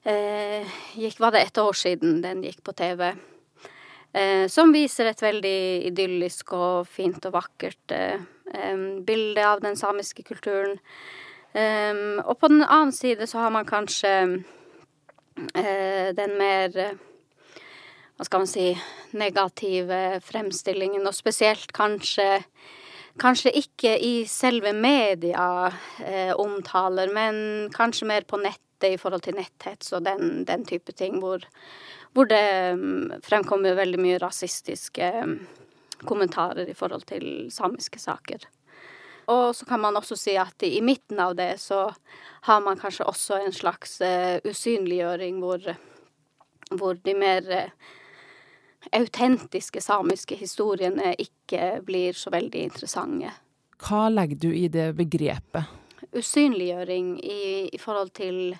eh, 0.07 0.77
gikk 0.95 1.19
Var 1.19 1.35
det 1.35 1.43
et 1.43 1.59
år 1.59 1.75
siden 1.75 2.21
den 2.23 2.45
gikk 2.47 2.63
på 2.63 2.75
TV? 2.77 3.11
Eh, 4.17 4.47
som 4.49 4.73
viser 4.73 5.11
et 5.11 5.21
veldig 5.21 5.59
idyllisk 5.91 6.55
og 6.57 6.87
fint 6.89 7.21
og 7.29 7.35
vakkert 7.35 7.93
eh, 7.93 8.17
bilde 9.05 9.45
av 9.45 9.61
den 9.61 9.77
samiske 9.79 10.25
kulturen. 10.27 10.79
Og 11.57 12.35
på 12.37 12.49
den 12.51 12.61
annen 12.61 12.91
side 12.93 13.25
så 13.25 13.39
har 13.41 13.53
man 13.55 13.65
kanskje 13.65 14.11
uh, 14.27 16.09
den 16.13 16.35
mer 16.37 16.75
hva 16.75 18.27
skal 18.27 18.43
man 18.43 18.49
si 18.51 18.67
negative 19.17 20.19
fremstillingen, 20.27 21.07
og 21.07 21.17
spesielt 21.17 21.73
kanskje 21.73 22.27
Kanskje 23.17 23.49
ikke 23.57 23.95
i 23.97 24.11
selve 24.29 24.75
media 24.77 25.71
eh, 26.05 26.33
omtaler, 26.37 27.09
men 27.09 27.37
kanskje 27.73 28.05
mer 28.05 28.27
på 28.29 28.37
nettet 28.37 28.91
i 28.91 28.99
forhold 29.01 29.23
til 29.25 29.33
netthets 29.39 29.89
og 29.97 30.03
den, 30.05 30.43
den 30.45 30.65
type 30.69 30.93
ting, 30.93 31.17
hvor, 31.23 31.41
hvor 32.17 32.25
det 32.25 32.73
um, 32.73 33.11
fremkommer 33.21 33.77
veldig 33.77 33.99
mye 34.01 34.21
rasistiske 34.23 35.09
um, 35.21 35.35
kommentarer 36.09 36.65
i 36.65 36.73
forhold 36.77 37.05
til 37.05 37.51
samiske 37.53 38.01
saker. 38.01 38.47
Og 39.29 39.51
så 39.55 39.67
kan 39.69 39.83
man 39.83 39.99
også 39.99 40.17
si 40.17 40.33
at 40.39 40.65
i 40.65 40.81
midten 40.81 41.19
av 41.21 41.35
det 41.37 41.59
så 41.61 41.91
har 42.47 42.63
man 42.65 42.79
kanskje 42.81 43.05
også 43.05 43.37
en 43.43 43.53
slags 43.53 43.99
uh, 44.01 44.41
usynliggjøring 44.49 45.37
hvor, 45.43 45.61
hvor 46.73 46.97
de 47.05 47.13
mer 47.13 47.53
uh, 47.53 47.93
autentiske 48.97 49.81
samiske 49.85 50.41
historiene 50.41 51.13
ikke 51.21 51.83
blir 51.85 52.17
så 52.17 52.33
veldig 52.33 52.65
interessante. 52.71 53.33
Hva 53.77 54.07
legger 54.09 54.47
du 54.47 54.49
i 54.57 54.65
det 54.73 54.93
begrepet? 54.97 55.69
Usynliggjøring 56.17 57.17
i, 57.21 57.41
i 57.69 57.77
forhold 57.77 58.15
til 58.17 58.55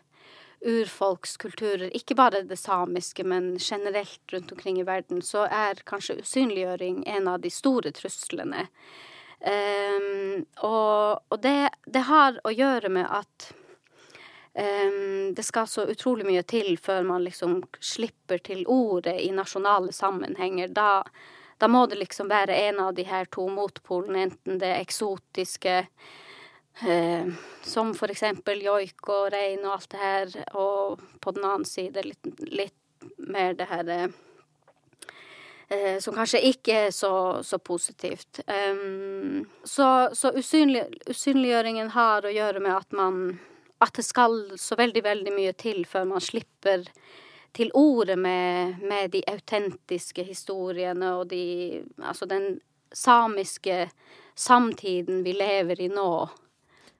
urfolkskulturer, 0.65 1.91
ikke 1.95 2.15
bare 2.17 2.41
det 2.47 2.57
samiske, 2.57 3.23
men 3.23 3.57
generelt 3.61 4.33
rundt 4.33 4.51
omkring 4.51 4.79
i 4.81 4.87
verden, 4.87 5.21
så 5.21 5.45
er 5.45 5.83
kanskje 5.85 6.17
usynliggjøring 6.23 7.03
en 7.07 7.29
av 7.29 7.43
de 7.43 7.51
store 7.53 7.93
truslene 7.93 8.65
Um, 9.39 10.45
og, 10.65 11.19
og 11.29 11.39
det, 11.41 11.69
det, 11.85 12.01
har 12.09 12.39
å 12.41 12.51
gjøre 12.51 12.89
med 12.89 13.05
at 13.05 13.49
um, 14.57 15.33
det 15.37 15.45
skal 15.45 15.69
så 15.69 15.85
utrolig 15.85 16.25
mye 16.25 16.41
til 16.49 16.73
før 16.81 17.05
man 17.05 17.25
liksom 17.25 17.59
slipper 17.77 18.41
til 18.41 18.63
ordet 18.65 19.19
i 19.21 19.29
nasjonale 19.35 19.93
sammenhenger. 19.93 20.73
Da, 20.73 21.03
da 21.61 21.69
må 21.69 21.85
det 21.85 22.01
liksom 22.01 22.31
være 22.33 22.57
en 22.69 22.81
av 22.87 22.95
de 22.97 23.05
her 23.05 23.29
to 23.29 23.45
motpolene, 23.53 24.25
enten 24.25 24.57
det 24.63 24.73
eksotiske 24.79 25.83
uh, 26.85 27.33
som 27.67 27.93
for 27.97 28.11
eksempel 28.13 28.61
joik 28.63 29.09
og 29.09 29.31
rein 29.33 29.65
og 29.65 29.77
alt 29.77 29.91
det 29.91 30.03
her, 30.03 30.37
og 30.53 31.01
på 31.21 31.33
den 31.35 31.45
annen 31.47 31.67
side 31.67 32.05
litt, 32.05 32.31
litt 32.47 33.11
mer 33.17 33.57
det 33.57 33.67
her 33.69 33.89
eh, 35.67 35.99
som 35.99 36.15
kanskje 36.15 36.41
ikke 36.49 36.79
er 36.87 36.91
så, 36.95 37.43
så 37.43 37.59
positivt. 37.59 38.39
Um, 38.47 39.45
så, 39.63 40.09
så 40.13 40.31
usynlig, 40.37 40.85
usynliggjøringen 41.09 41.91
har 41.95 42.25
å 42.25 42.33
gjøre 42.33 42.63
med 42.63 42.75
at 42.75 42.97
man 42.97 43.21
At 43.79 43.93
det 43.93 44.07
skal 44.07 44.57
så 44.57 44.73
veldig, 44.75 45.03
veldig 45.05 45.31
mye 45.35 45.53
til 45.53 45.83
før 45.85 46.07
man 46.09 46.21
slipper 46.21 46.87
til 47.53 47.69
ordet 47.77 48.17
med, 48.17 48.79
med 48.81 49.11
de 49.13 49.21
autentiske 49.29 50.23
historiene 50.23 51.11
og 51.13 51.27
de 51.29 51.83
Altså 52.01 52.25
den 52.25 52.59
samiske 52.93 53.89
samtiden 54.33 55.23
vi 55.23 55.33
lever 55.33 55.81
i 55.81 55.87
nå. 55.93 56.29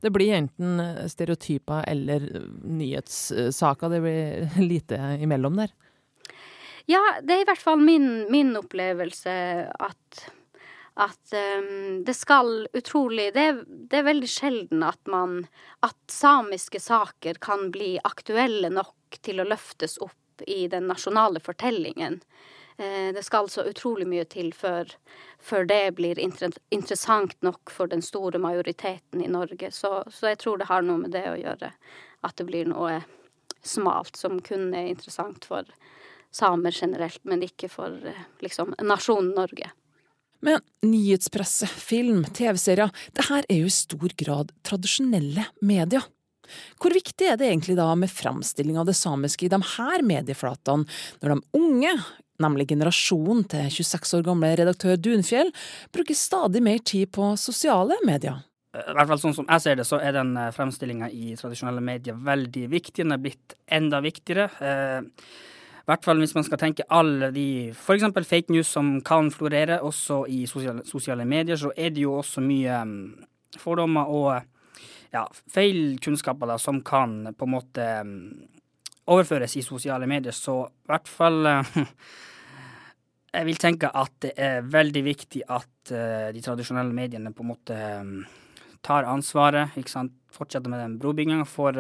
Det 0.02 0.12
blir 0.14 0.34
enten 0.34 0.82
stereotyper 1.10 1.84
eller 1.88 2.26
nyhetssaker. 2.64 3.90
Det 3.90 4.02
blir 4.02 4.50
lite 4.72 5.18
imellom 5.22 5.58
der. 5.58 5.74
Ja, 6.88 7.02
det 7.24 7.34
er 7.34 7.42
i 7.44 7.48
hvert 7.50 7.60
fall 7.62 7.82
min, 7.84 8.28
min 8.32 8.54
opplevelse 8.56 9.32
at, 9.68 10.22
at 10.96 11.34
um, 11.60 12.04
det 12.08 12.16
skal 12.16 12.68
utrolig 12.72 13.34
det 13.36 13.48
det 13.68 14.00
er, 14.00 14.06
veldig 14.08 14.30
sjelden 14.32 14.86
at 14.88 15.02
man 15.12 15.42
At 15.84 16.00
samiske 16.08 16.80
saker 16.80 17.42
kan 17.44 17.68
bli 17.76 17.98
aktuelle 18.08 18.72
nok 18.72 19.20
til 19.20 19.44
å 19.44 19.48
løftes 19.50 19.98
opp 20.00 20.48
i 20.48 20.68
den 20.72 20.88
nasjonale 20.88 21.42
fortellingen. 21.44 22.22
Uh, 22.78 23.10
det 23.16 23.24
skal 23.26 23.50
så 23.50 23.66
utrolig 23.66 24.08
mye 24.10 24.26
til 24.30 24.52
før, 24.54 24.92
før 25.42 25.66
det 25.70 25.96
blir 25.98 26.20
inter 26.22 26.54
interessant 26.70 27.36
nok 27.46 27.74
for 27.74 27.90
den 27.90 28.04
store 28.06 28.42
majoriteten 28.42 29.24
i 29.24 29.32
Norge. 29.32 29.72
Så, 29.74 30.04
så 30.14 30.34
jeg 30.34 30.42
tror 30.44 30.62
det 30.62 30.70
har 30.70 30.86
noe 30.86 31.02
med 31.06 31.16
det 31.18 31.26
å 31.32 31.38
gjøre. 31.40 31.72
At 32.26 32.38
det 32.38 32.48
blir 32.50 32.70
noe 32.70 33.02
smalt 33.66 34.16
som 34.16 34.40
kun 34.42 34.72
er 34.76 34.92
interessant 34.92 35.46
for 35.46 35.68
samer 36.32 36.72
generelt, 36.72 37.20
men 37.24 37.44
ikke 37.46 37.70
for 37.72 37.94
eh, 38.06 38.26
liksom 38.44 38.76
nasjonen 38.84 39.34
Norge. 39.38 39.72
Men 40.40 40.62
nyhetspresse, 40.86 41.68
film, 41.68 42.22
TV-serier, 42.24 42.92
det 43.18 43.26
her 43.30 43.48
er 43.50 43.64
jo 43.64 43.72
i 43.72 43.74
stor 43.74 44.14
grad 44.20 44.54
tradisjonelle 44.68 45.48
medier. 45.66 46.06
Hvor 46.80 46.94
viktig 46.96 47.28
er 47.28 47.40
det 47.40 47.50
egentlig 47.50 47.76
da 47.80 47.90
med 48.00 48.12
framstilling 48.12 48.78
av 48.80 48.88
det 48.88 48.96
samiske 48.96 49.48
i 49.48 49.52
de 49.52 49.60
her 49.74 50.06
medieflatene, 50.06 50.86
når 51.24 51.34
de 51.34 51.60
unge, 51.60 51.96
nemlig 52.44 52.68
generasjonen 52.72 53.46
til 53.52 53.72
26 53.80 54.20
år 54.20 54.28
gamle 54.28 54.52
redaktør 54.60 55.00
Dunfjell, 55.00 55.50
bruker 55.96 56.18
stadig 56.18 56.62
mer 56.64 56.84
tid 56.86 57.12
på 57.16 57.34
sosiale 57.40 57.98
medier? 58.08 58.44
I 58.78 58.94
hvert 58.94 59.10
fall 59.10 59.22
sånn 59.22 59.36
som 59.38 59.48
jeg 59.48 59.64
ser 59.64 59.78
det, 59.80 59.86
så 59.90 59.98
er 60.04 60.14
den 60.20 60.36
eh, 60.38 60.54
fremstillinga 60.54 61.10
i 61.10 61.36
tradisjonelle 61.40 61.82
medier 61.82 62.18
veldig 62.28 62.66
viktig. 62.70 63.02
Den 63.02 63.16
er 63.16 63.22
blitt 63.24 63.56
enda 63.74 64.02
viktigere. 64.04 64.50
Eh, 64.62 65.00
i 65.88 65.90
hvert 65.90 66.04
fall 66.04 66.20
hvis 66.20 66.36
man 66.36 66.44
skal 66.44 66.60
tenke 66.60 66.86
alle 66.92 67.30
de 67.32 67.72
f.eks. 67.72 68.10
fake 68.28 68.52
news 68.52 68.68
som 68.76 68.98
kan 69.08 69.32
florere 69.32 69.80
også 69.88 70.26
i 70.28 70.42
sosiale, 70.50 70.84
sosiale, 70.86 71.26
medier, 71.26 71.56
så 71.56 71.72
er 71.80 71.94
det 71.96 72.04
jo 72.04 72.18
også 72.20 72.44
mye 72.44 72.82
um, 72.84 72.98
fordommer 73.58 74.12
og 74.12 74.34
ja, 75.16 75.24
feil 75.48 75.96
kunnskaper 76.04 76.52
da, 76.52 76.58
som 76.60 76.82
kan 76.84 77.32
på 77.32 77.48
en 77.48 77.54
måte 77.54 77.88
um, 78.04 78.20
overføres 79.08 79.58
i 79.58 79.66
sosiale 79.66 80.08
medier. 80.10 80.36
Så 80.36 80.60
i 80.68 80.92
hvert 80.92 81.12
fall 81.12 81.46
uh, 81.46 81.78
Jeg 83.38 83.46
vil 83.46 83.60
tenke 83.62 83.90
at 83.92 84.14
det 84.24 84.32
er 84.40 84.66
veldig 84.66 85.04
viktig 85.06 85.44
at 85.52 85.92
uh, 85.94 86.30
de 86.34 86.42
tradisjonelle 86.42 86.96
mediene 86.96 87.34
på 87.36 87.44
en 87.46 87.52
måte 87.52 87.78
um, 88.02 88.22
tar 88.86 89.06
ansvaret, 89.10 89.76
ikke 89.78 89.92
sant, 89.92 90.16
fortsetter 90.34 90.72
med 90.72 90.82
den 90.82 90.98
brobygginga. 91.02 91.46
For 91.50 91.76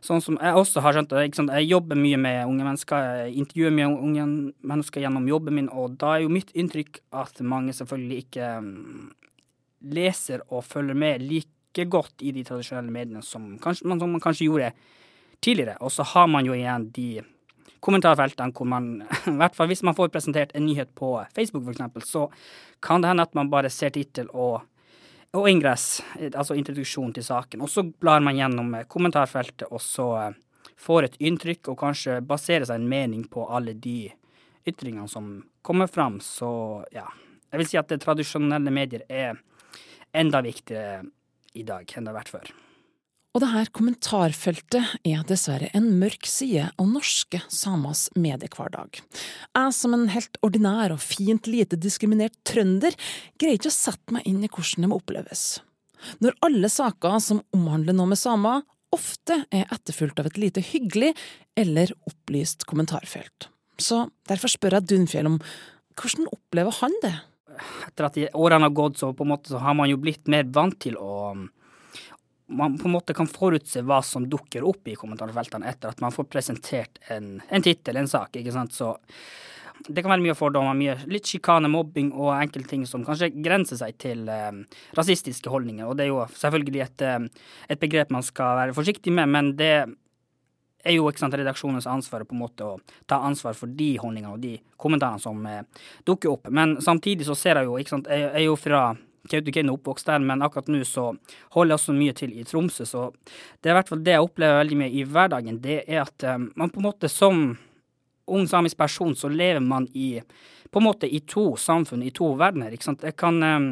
Sånn 0.00 0.22
som 0.24 0.38
jeg 0.40 0.56
også 0.56 0.80
har 0.80 0.96
skjønt 0.96 1.10
det. 1.12 1.26
Jeg 1.36 1.68
jobber 1.68 1.98
mye 2.00 2.16
med 2.20 2.38
unge 2.48 2.64
mennesker, 2.64 3.08
jeg 3.20 3.34
intervjuer 3.42 3.74
mye 3.76 3.88
unge 3.92 4.24
mennesker 4.72 5.04
gjennom 5.04 5.26
jobben 5.28 5.58
min, 5.58 5.68
og 5.68 5.98
da 6.00 6.14
er 6.14 6.22
jo 6.24 6.32
mitt 6.32 6.54
inntrykk 6.56 7.02
at 7.20 7.42
mange 7.44 7.74
selvfølgelig 7.76 8.22
ikke 8.24 8.46
um, 8.64 9.10
leser 9.92 10.40
og 10.48 10.64
følger 10.64 10.96
med 10.96 11.26
like 11.26 11.84
godt 11.92 12.24
i 12.24 12.32
de 12.32 12.46
tradisjonelle 12.48 12.92
mediene 12.92 13.20
som, 13.24 13.52
kanskje, 13.60 13.84
som 13.84 14.08
man 14.08 14.24
kanskje 14.24 14.48
gjorde 14.48 14.72
tidligere. 15.44 15.76
Og 15.80 15.92
så 15.92 16.06
har 16.06 16.26
man 16.30 16.46
jo 16.46 16.56
igjen 16.56 16.88
de 16.94 17.22
kommentarfeltene 17.80 18.52
hvor 18.56 18.68
man, 18.68 18.90
i 19.30 19.36
hvert 19.40 19.56
fall 19.56 19.70
hvis 19.70 19.84
man 19.86 19.96
får 19.96 20.12
presentert 20.12 20.52
en 20.54 20.66
nyhet 20.68 20.92
på 20.94 21.14
Facebook 21.36 21.68
f.eks., 21.68 22.10
så 22.10 22.26
kan 22.84 23.00
det 23.00 23.12
hende 23.12 23.24
at 23.24 23.36
man 23.36 23.52
bare 23.52 23.72
ser 23.72 23.94
tittel 23.94 24.28
og 24.32 24.60
og 25.32 25.46
ingress, 25.46 26.00
altså 26.34 26.56
introduksjon 26.58 27.12
til 27.14 27.22
saken. 27.22 27.62
Og 27.62 27.70
så 27.70 27.84
blar 27.86 28.22
man 28.24 28.38
gjennom 28.38 28.72
kommentarfeltet, 28.90 29.68
og 29.70 29.82
så 29.82 30.06
eh, 30.24 30.38
får 30.80 31.06
et 31.06 31.18
inntrykk, 31.22 31.70
og 31.70 31.78
kanskje 31.84 32.18
baserer 32.26 32.66
seg 32.66 32.80
en 32.80 32.88
mening 32.90 33.22
på 33.30 33.44
alle 33.46 33.76
de 33.78 34.10
ytringene 34.66 35.06
som 35.08 35.36
kommer 35.62 35.86
fram. 35.86 36.18
Så 36.24 36.50
ja, 36.94 37.06
jeg 37.50 37.62
vil 37.62 37.70
si 37.70 37.78
at 37.78 37.92
det 37.92 38.00
tradisjonelle 38.02 38.74
medier 38.74 39.06
er 39.06 39.38
enda 40.10 40.42
viktigere 40.42 41.04
i 41.54 41.62
dag 41.66 41.86
enn 41.86 42.06
det 42.06 42.12
har 42.12 42.18
vært 42.18 42.34
før. 42.34 42.50
Og 43.30 43.44
det 43.44 43.50
her 43.52 43.68
kommentarfeltet 43.70 44.96
er 45.06 45.20
dessverre 45.28 45.68
en 45.76 45.86
mørk 46.00 46.26
side 46.26 46.64
av 46.74 46.88
norske 46.90 47.38
samers 47.46 48.08
mediehverdag. 48.18 48.98
Jeg 49.54 49.76
som 49.76 49.94
en 49.94 50.08
helt 50.10 50.40
ordinær 50.42 50.96
og 50.96 51.02
fint 51.04 51.46
lite 51.46 51.78
diskriminert 51.78 52.34
trønder 52.48 52.96
greier 53.38 53.60
ikke 53.60 53.70
å 53.70 53.76
sette 53.76 54.16
meg 54.16 54.26
inn 54.26 54.42
i 54.42 54.50
hvordan 54.50 54.82
det 54.82 54.90
må 54.90 54.98
oppleves. 54.98 55.44
Når 56.18 56.34
alle 56.42 56.72
saker 56.72 57.20
som 57.22 57.42
omhandler 57.54 57.94
noe 57.94 58.10
med 58.10 58.18
samer, 58.18 58.64
ofte 58.90 59.44
er 59.54 59.70
etterfulgt 59.70 60.18
av 60.18 60.26
et 60.26 60.40
lite 60.40 60.64
hyggelig 60.64 61.12
eller 61.60 61.92
opplyst 62.10 62.66
kommentarfelt. 62.66 63.46
Så 63.78 64.08
derfor 64.26 64.50
spør 64.50 64.80
jeg 64.80 64.90
Dunfjell 64.90 65.30
om 65.30 65.38
hvordan 66.00 66.26
opplever 66.34 66.74
han 66.80 66.98
det? 67.04 67.14
Etter 67.86 68.08
at 68.08 68.18
årene 68.34 68.66
har 68.66 68.74
gått, 68.74 68.98
så 68.98 69.12
måte 69.22 69.52
så 69.52 69.62
har 69.62 69.76
man 69.78 69.90
jo 69.90 70.00
blitt 70.02 70.26
mer 70.32 70.48
vant 70.50 70.74
til 70.82 70.98
å 70.98 71.36
man 72.50 72.78
på 72.78 72.88
en 72.88 72.96
måte 72.96 73.14
kan 73.16 73.28
forutse 73.30 73.82
hva 73.86 74.00
som 74.06 74.26
dukker 74.30 74.64
opp 74.66 74.88
i 74.90 74.96
kommentarfeltene 74.98 75.68
etter 75.70 75.92
at 75.92 76.02
man 76.02 76.14
får 76.14 76.26
presentert 76.30 76.98
en, 77.14 77.38
en 77.48 77.62
tittel, 77.64 78.00
en 78.00 78.10
sak, 78.10 78.36
ikke 78.40 78.54
sant. 78.54 78.74
Så 78.74 78.94
det 79.88 80.02
kan 80.02 80.12
være 80.12 80.24
mye 80.24 80.36
fordommer, 80.36 80.76
mye, 80.76 80.96
litt 81.10 81.28
sjikane, 81.30 81.70
mobbing 81.72 82.10
og 82.12 82.34
enkelte 82.34 82.74
ting 82.74 82.84
som 82.88 83.04
kanskje 83.06 83.30
grenser 83.40 83.80
seg 83.80 83.96
til 84.00 84.28
eh, 84.28 84.52
rasistiske 84.98 85.52
holdninger. 85.52 85.86
Og 85.88 85.96
det 85.96 86.06
er 86.06 86.12
jo 86.12 86.26
selvfølgelig 86.36 86.84
et, 86.84 87.06
eh, 87.06 87.48
et, 87.68 87.80
begrep 87.80 88.12
man 88.14 88.26
skal 88.26 88.58
være 88.60 88.76
forsiktig 88.76 89.14
med, 89.16 89.30
men 89.32 89.52
det 89.58 89.74
er 89.80 90.96
jo 90.96 91.08
ikke 91.08 91.22
sant, 91.22 91.36
redaksjonens 91.36 91.88
ansvar 91.90 92.24
på 92.24 92.36
en 92.36 92.42
måte 92.42 92.66
å 92.66 92.78
ta 93.08 93.20
ansvar 93.28 93.56
for 93.56 93.72
de 93.76 93.92
holdningene 94.00 94.36
og 94.36 94.42
de 94.42 94.54
kommentarene 94.80 95.22
som 95.22 95.40
eh, 95.48 95.62
dukker 96.08 96.34
opp. 96.34 96.50
Men 96.52 96.78
samtidig 96.84 97.28
så 97.28 97.38
ser 97.38 97.60
jeg 97.60 97.70
jo, 97.70 97.78
ikke 97.80 97.96
sant, 97.96 98.10
jeg 98.10 98.32
er 98.32 98.46
jo 98.46 98.58
fra 98.60 98.90
Kautokeino 99.28 99.74
oppvokst 99.76 100.08
der, 100.08 100.22
men 100.24 100.42
akkurat 100.42 100.70
nå 100.72 100.80
så 100.88 101.10
holder 101.56 101.74
jeg 101.74 101.80
også 101.80 101.96
mye 101.96 102.14
til 102.16 102.36
i 102.38 102.44
Tromsø. 102.48 102.86
Så 102.88 103.08
det 103.60 103.70
er 103.70 103.74
i 103.74 103.78
hvert 103.80 103.90
fall 103.92 104.04
det 104.06 104.14
jeg 104.16 104.28
opplever 104.28 104.62
veldig 104.62 104.78
mye 104.80 104.94
i 104.96 105.04
hverdagen, 105.04 105.60
det 105.64 105.82
er 105.86 106.06
at 106.06 106.26
um, 106.30 106.48
man 106.56 106.72
på 106.72 106.80
en 106.80 106.88
måte 106.88 107.10
som 107.12 107.44
ung 108.30 108.46
samisk 108.48 108.78
person 108.78 109.16
så 109.18 109.28
lever 109.28 109.60
man 109.60 109.88
i 109.92 110.20
på 110.70 110.78
en 110.78 110.86
måte 110.86 111.08
i 111.10 111.18
to 111.26 111.56
samfunn, 111.58 112.04
i 112.06 112.12
to 112.14 112.28
verdener. 112.38 112.70
ikke 112.70 112.86
sant. 112.86 113.02
Jeg 113.02 113.16
kan 113.18 113.42
um, 113.42 113.70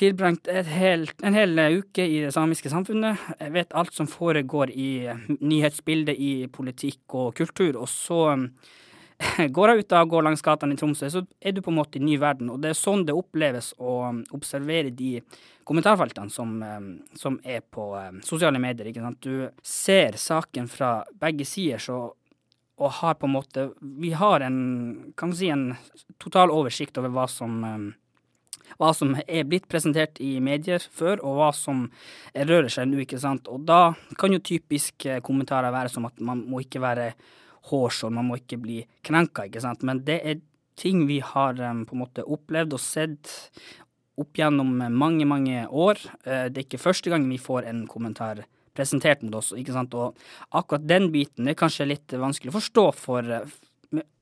tilbringt 0.00 0.48
hel, 0.48 1.04
en 1.22 1.36
hel 1.36 1.58
uke 1.76 2.06
i 2.06 2.22
det 2.24 2.32
samiske 2.32 2.72
samfunnet. 2.72 3.20
Jeg 3.36 3.52
vet 3.52 3.76
alt 3.76 3.92
som 3.92 4.08
foregår 4.08 4.72
i 4.72 4.90
nyhetsbildet, 5.28 6.16
i 6.16 6.46
politikk 6.52 7.16
og 7.20 7.34
kultur. 7.36 7.76
Og 7.82 7.90
så 7.92 8.22
går 9.56 9.72
jeg 9.72 9.84
ut 9.84 9.94
og 9.98 10.12
går 10.14 10.26
langs 10.26 10.44
gatene 10.44 10.76
i 10.76 10.80
Tromsø, 10.80 11.10
så 11.12 11.24
er 11.40 11.54
du 11.54 11.62
på 11.64 11.72
en 11.72 11.78
måte 11.80 12.00
i 12.00 12.04
ny 12.04 12.16
verden. 12.20 12.50
Og 12.52 12.60
det 12.62 12.72
er 12.72 12.78
sånn 12.78 13.04
det 13.08 13.16
oppleves 13.16 13.72
å 13.78 13.96
um, 14.08 14.22
observere 14.36 14.92
de 14.94 15.18
kommentarfeltene 15.68 16.32
som, 16.32 16.56
som 17.14 17.36
er 17.46 17.60
på 17.62 17.92
sosiale 18.26 18.58
medier. 18.58 18.88
ikke 18.90 19.04
sant? 19.04 19.20
Du 19.22 19.50
ser 19.62 20.16
saken 20.18 20.66
fra 20.72 20.96
begge 21.20 21.46
sider, 21.46 21.78
så 21.78 22.08
og 22.80 22.94
har 22.96 23.18
på 23.20 23.28
en 23.28 23.34
måte 23.34 23.66
Vi 23.80 24.12
har 24.16 24.40
en, 24.40 25.12
kan 25.16 25.34
si, 25.36 25.50
en 25.52 25.74
total 26.16 26.48
oversikt 26.48 26.96
over 26.96 27.12
hva 27.12 27.26
som 27.28 27.58
um, 27.60 27.90
hva 28.78 28.92
som 28.94 29.16
er 29.26 29.46
blitt 29.48 29.66
presentert 29.70 30.20
i 30.22 30.36
medier 30.42 30.82
før, 30.94 31.20
og 31.26 31.40
hva 31.40 31.48
som 31.56 31.88
rører 32.34 32.70
seg 32.72 32.88
nå, 32.88 33.00
ikke 33.02 33.18
sant. 33.20 33.48
Og 33.50 33.64
da 33.66 33.96
kan 34.20 34.32
jo 34.32 34.38
typisk 34.38 35.06
eh, 35.10 35.18
kommentarer 35.26 35.74
være 35.74 35.90
som 35.92 36.06
at 36.08 36.20
man 36.22 36.44
må 36.46 36.62
ikke 36.62 36.82
være 36.82 37.10
hårsår, 37.70 38.12
man 38.14 38.28
må 38.28 38.40
ikke 38.40 38.60
bli 38.60 38.80
krenka, 39.06 39.46
ikke 39.48 39.62
sant. 39.64 39.84
Men 39.86 40.02
det 40.06 40.20
er 40.20 40.42
ting 40.80 41.04
vi 41.08 41.20
har 41.24 41.60
um, 41.60 41.84
på 41.86 41.96
en 41.96 42.02
måte 42.04 42.24
opplevd 42.24 42.76
og 42.76 42.82
sett 42.82 43.32
opp 44.20 44.36
gjennom 44.36 44.72
mange, 44.92 45.26
mange 45.28 45.66
år. 45.68 46.00
Uh, 46.26 46.48
det 46.48 46.62
er 46.62 46.66
ikke 46.66 46.82
første 46.82 47.12
gang 47.12 47.26
vi 47.28 47.40
får 47.40 47.68
en 47.70 47.84
kommentar 47.90 48.44
presentert 48.76 49.22
mot 49.22 49.40
oss. 49.40 49.52
ikke 49.56 49.74
sant? 49.76 49.94
Og 49.94 50.16
akkurat 50.56 50.86
den 50.88 51.10
biten 51.12 51.48
er 51.50 51.58
kanskje 51.58 51.88
litt 51.90 52.14
vanskelig 52.16 52.52
å 52.52 52.58
forstå 52.58 52.86
for, 52.96 53.32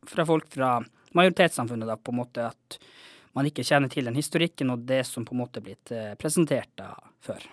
fra 0.09 0.29
folk 0.29 0.49
fra 0.55 0.79
majoritetssamfunnet, 1.17 1.89
da, 1.89 1.97
på 1.97 2.13
en 2.13 2.21
måte 2.23 2.49
at 2.51 2.79
man 3.37 3.47
ikke 3.49 3.65
kjenner 3.67 3.91
til 3.93 4.09
den 4.09 4.19
historikken 4.19 4.73
og 4.75 4.87
det 4.89 5.05
som 5.07 5.27
på 5.27 5.37
en 5.37 5.43
måte 5.43 5.61
er 5.61 5.67
blitt 5.69 5.93
eh, 5.95 6.15
presentert 6.21 6.71
da 6.79 6.95
før. 7.25 7.45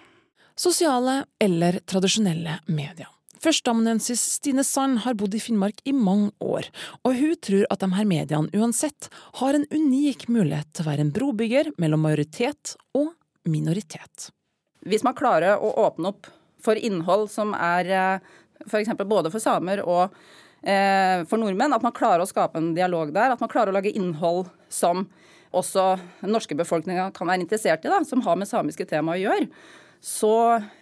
Sosiale 0.56 1.20
eller 1.42 1.82
tradisjonelle 1.86 2.62
medier. 2.72 3.12
Førsteamanuensis 3.46 4.22
Stine 4.40 4.64
Sand 4.66 5.04
har 5.04 5.14
bodd 5.20 5.36
i 5.38 5.40
Finnmark 5.44 5.84
i 5.86 5.94
mange 5.94 6.32
år, 6.42 6.66
og 7.06 7.14
hun 7.14 7.36
tror 7.46 7.68
at 7.70 7.84
de 7.84 7.90
her 7.94 8.08
mediene 8.10 8.50
uansett 8.58 9.10
har 9.42 9.58
en 9.58 9.68
unik 9.70 10.26
mulighet 10.34 10.72
til 10.74 10.86
å 10.86 10.90
være 10.90 11.06
en 11.06 11.12
brobygger 11.14 11.70
mellom 11.82 12.02
majoritet 12.08 12.74
og 12.98 13.12
minoritet. 13.46 14.32
Hvis 14.86 15.06
man 15.06 15.18
klarer 15.18 15.62
å 15.62 15.76
åpne 15.86 16.10
opp 16.10 16.32
for 16.66 16.80
innhold 16.80 17.30
som 17.34 17.54
er 17.58 17.92
f.eks. 18.66 18.90
Eh, 18.90 19.06
både 19.06 19.30
for 19.34 19.44
samer 19.44 19.84
og 19.86 20.16
eh, 20.66 21.22
for 21.30 21.42
nordmenn. 21.42 21.76
At 21.78 21.86
man 21.86 21.94
klarer 21.96 22.24
å 22.24 22.30
skape 22.30 22.62
en 22.62 22.74
dialog 22.78 23.14
der. 23.14 23.34
At 23.34 23.44
man 23.44 23.52
klarer 23.52 23.74
å 23.74 23.78
lage 23.78 23.94
innhold 23.94 24.50
som 24.74 25.06
også 25.56 25.94
den 26.24 26.34
norske 26.36 26.58
befolkninga 26.58 27.12
kan 27.16 27.30
være 27.30 27.46
interessert 27.46 27.86
i, 27.86 27.92
da, 27.92 28.02
som 28.08 28.26
har 28.26 28.40
med 28.40 28.50
samiske 28.50 28.88
tema 28.90 29.14
å 29.14 29.22
gjøre. 29.22 29.48
Så 30.04 30.34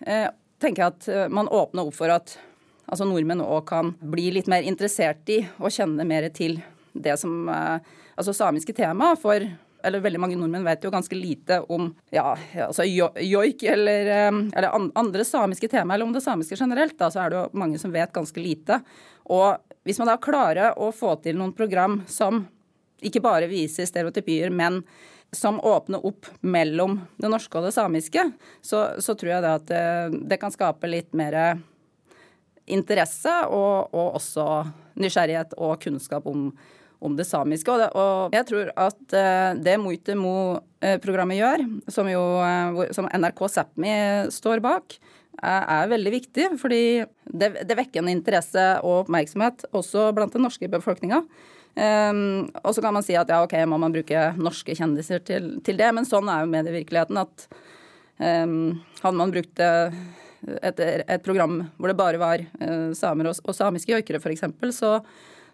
eh, 0.08 0.30
tenker 0.63 0.86
jeg 0.86 0.95
at 0.95 1.12
eh, 1.12 1.30
man 1.32 1.52
åpner 1.52 1.91
opp 1.91 1.99
for 1.99 2.13
at 2.13 2.38
altså 2.86 3.08
nordmenn 3.08 3.43
òg 3.43 3.65
kan 3.69 3.93
bli 4.00 4.30
litt 4.36 4.50
mer 4.52 4.65
interessert 4.67 5.30
i 5.32 5.41
og 5.60 5.74
kjenne 5.74 6.06
mer 6.08 6.30
til 6.36 6.60
det 6.93 7.17
som 7.22 7.50
eh, 7.50 7.93
altså 8.15 8.36
samiske 8.36 8.76
tema. 8.78 9.13
For 9.19 9.46
eller 9.84 10.00
veldig 10.00 10.19
mange 10.22 10.38
nordmenn 10.39 10.63
vet 10.63 10.86
jo 10.86 10.91
ganske 10.93 11.15
lite 11.17 11.60
om 11.72 11.89
ja, 12.13 12.38
altså 12.67 12.86
joik 12.88 13.65
eller, 13.67 14.08
eller, 14.56 14.69
andre 14.96 15.26
samiske 15.28 15.67
tema, 15.67 15.93
eller 15.93 16.08
om 16.08 16.13
det 16.15 16.24
samiske 16.24 16.56
generelt. 16.56 16.96
Da, 17.00 17.10
så 17.12 17.26
er 17.26 17.34
det 17.34 17.39
jo 17.41 17.60
mange 17.60 17.80
som 17.82 17.91
vet 17.91 18.13
ganske 18.15 18.39
lite. 18.39 18.80
Og 19.28 19.60
hvis 19.84 20.00
man 20.00 20.13
da 20.13 20.19
klarer 20.24 20.80
å 20.80 20.91
få 20.96 21.17
til 21.24 21.36
noen 21.39 21.52
program 21.56 22.02
som 22.08 22.46
ikke 23.04 23.24
bare 23.24 23.50
viser 23.52 23.88
stereotypier, 23.89 24.54
men 24.56 24.82
som 25.36 25.60
åpner 25.60 26.06
opp 26.06 26.30
mellom 26.39 27.02
det 27.17 27.32
norske 27.34 27.58
og 27.58 27.67
det 27.67 27.74
samiske, 27.76 28.24
så, 28.62 28.86
så 29.02 29.15
tror 29.19 29.34
jeg 29.34 29.43
det 29.43 29.54
at 29.58 29.67
det, 29.67 29.86
det, 30.30 30.39
kan 30.39 30.54
skape 30.54 30.88
litt 30.88 31.12
mer 31.17 31.60
interesse 32.67 33.34
og, 33.49 33.91
og 33.91 34.19
også 34.19 34.47
nysgjerrighet 34.99 35.58
og 35.58 35.78
kunnskap 35.84 36.28
om 36.30 36.52
om 37.04 37.17
det 37.17 37.26
samiske. 37.28 37.71
Og, 37.71 37.82
det, 37.82 37.89
og 37.99 38.36
jeg 38.36 38.47
tror 38.49 38.69
at 38.80 39.02
det 39.12 39.63
det 39.65 39.80
Muitemo-programmet 39.82 41.39
gjør, 41.39 41.65
som 41.91 42.08
jo 42.08 42.21
uh, 42.39 42.86
som 42.95 43.10
NRK 43.12 43.43
Sápmi 43.52 43.95
står 44.32 44.63
bak, 44.63 44.95
er, 45.41 45.89
veldig 45.91 46.13
viktig. 46.13 46.47
Fordi 46.62 46.84
det, 47.28 47.49
det, 47.67 47.78
vekker 47.80 48.04
en 48.04 48.13
interesse 48.13 48.63
og 48.84 49.04
oppmerksomhet 49.04 49.67
også 49.76 50.12
blant 50.15 50.36
den 50.36 50.45
norske 50.47 50.69
befolkninga. 50.71 51.23
Um, 51.73 52.52
og 52.62 52.76
så 52.76 52.84
kan 52.86 52.93
man 52.93 53.04
si 53.06 53.15
at 53.17 53.32
ja, 53.34 53.41
ok, 53.43 53.56
må 53.65 53.80
man 53.82 53.95
bruke 53.95 54.28
norske 54.38 54.76
kjendiser 54.78 55.23
til, 55.26 55.56
til 55.65 55.80
det, 55.80 55.89
men 55.97 56.06
sånn 56.06 56.30
er 56.30 56.43
jo 56.43 56.52
medievirkeligheten 56.54 57.17
at 57.17 57.47
um, 58.21 58.76
hadde 59.02 59.17
man 59.17 59.34
brukt 59.34 59.63
et, 60.62 60.79
et, 60.79 61.21
program 61.23 61.62
hvor 61.77 61.91
det 61.91 61.99
bare 61.99 62.21
var 62.21 62.43
uh, 62.62 62.91
samer 62.97 63.29
og, 63.32 63.39
og 63.47 63.56
samiske 63.56 63.95
joikere 63.95 64.19
f.eks., 64.19 64.47
så 64.75 64.97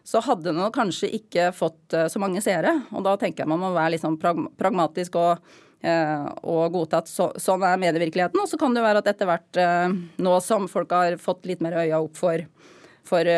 så 0.10 0.22
hadde 0.26 0.50
den 0.50 0.62
kanskje 0.74 1.12
ikke 1.20 1.50
fått 1.56 1.94
eh, 1.94 2.08
så 2.12 2.22
mange 2.22 2.42
seere. 2.44 2.76
Og 2.96 3.06
da 3.06 3.16
tenker 3.20 3.44
jeg 3.44 3.52
man 3.52 3.62
må 3.62 3.74
være 3.76 3.96
litt 3.96 4.04
sånn 4.04 4.18
pragmatisk 4.20 5.18
og, 5.20 5.52
eh, 5.86 6.26
og 6.50 6.74
godta 6.74 7.04
at 7.04 7.12
så, 7.12 7.30
sånn 7.40 7.66
er 7.68 7.82
medievirkeligheten. 7.82 8.42
Og 8.42 8.50
så 8.50 8.60
kan 8.62 8.76
det 8.76 8.86
være 8.86 9.04
at 9.04 9.12
etter 9.12 9.30
hvert, 9.30 9.62
eh, 9.62 9.98
nå 10.26 10.40
som 10.46 10.70
folk 10.72 10.96
har 10.96 11.20
fått 11.22 11.46
litt 11.50 11.62
mer 11.66 11.78
øya 11.84 12.02
opp 12.02 12.18
for, 12.18 12.46
for, 13.10 13.30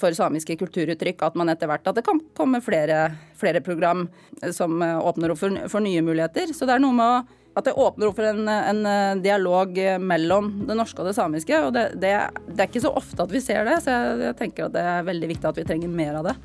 for 0.00 0.16
samiske 0.16 0.58
kulturuttrykk, 0.60 1.24
at 1.24 1.38
man 1.38 1.52
etter 1.52 1.70
hvert 1.70 1.88
at 1.88 1.96
det 1.96 2.06
kan 2.06 2.20
komme 2.36 2.60
flere, 2.64 3.06
flere 3.38 3.64
program 3.64 4.06
som 4.54 4.82
åpner 4.82 5.32
opp 5.32 5.40
for, 5.40 5.64
for 5.72 5.84
nye 5.84 6.04
muligheter. 6.04 6.52
Så 6.52 6.68
det 6.68 6.76
er 6.76 6.84
noe 6.84 6.96
med 6.96 7.08
å 7.08 7.37
at 7.58 7.68
det 7.68 7.76
åpner 7.78 8.10
opp 8.10 8.18
for 8.18 8.28
en, 8.28 8.48
en, 8.48 9.22
dialog 9.22 9.78
mellom 10.00 10.52
det 10.68 10.76
norske 10.78 11.02
og 11.02 11.10
det 11.10 11.16
samiske. 11.16 11.62
Og 11.66 11.74
det, 11.74 11.88
det, 12.02 12.14
det, 12.46 12.60
er 12.60 12.68
ikke 12.68 12.84
så 12.84 12.94
ofte 12.98 13.24
at 13.24 13.34
vi 13.34 13.42
ser 13.44 13.66
det, 13.68 13.80
så 13.84 13.94
jeg, 13.94 14.20
jeg 14.28 14.38
tenker 14.38 14.68
at 14.68 14.76
det 14.76 14.86
er 14.92 15.08
veldig 15.08 15.32
viktig 15.34 15.50
at 15.50 15.60
vi 15.60 15.66
trenger 15.68 15.92
mer 15.92 16.20
av 16.20 16.30
det. 16.30 16.36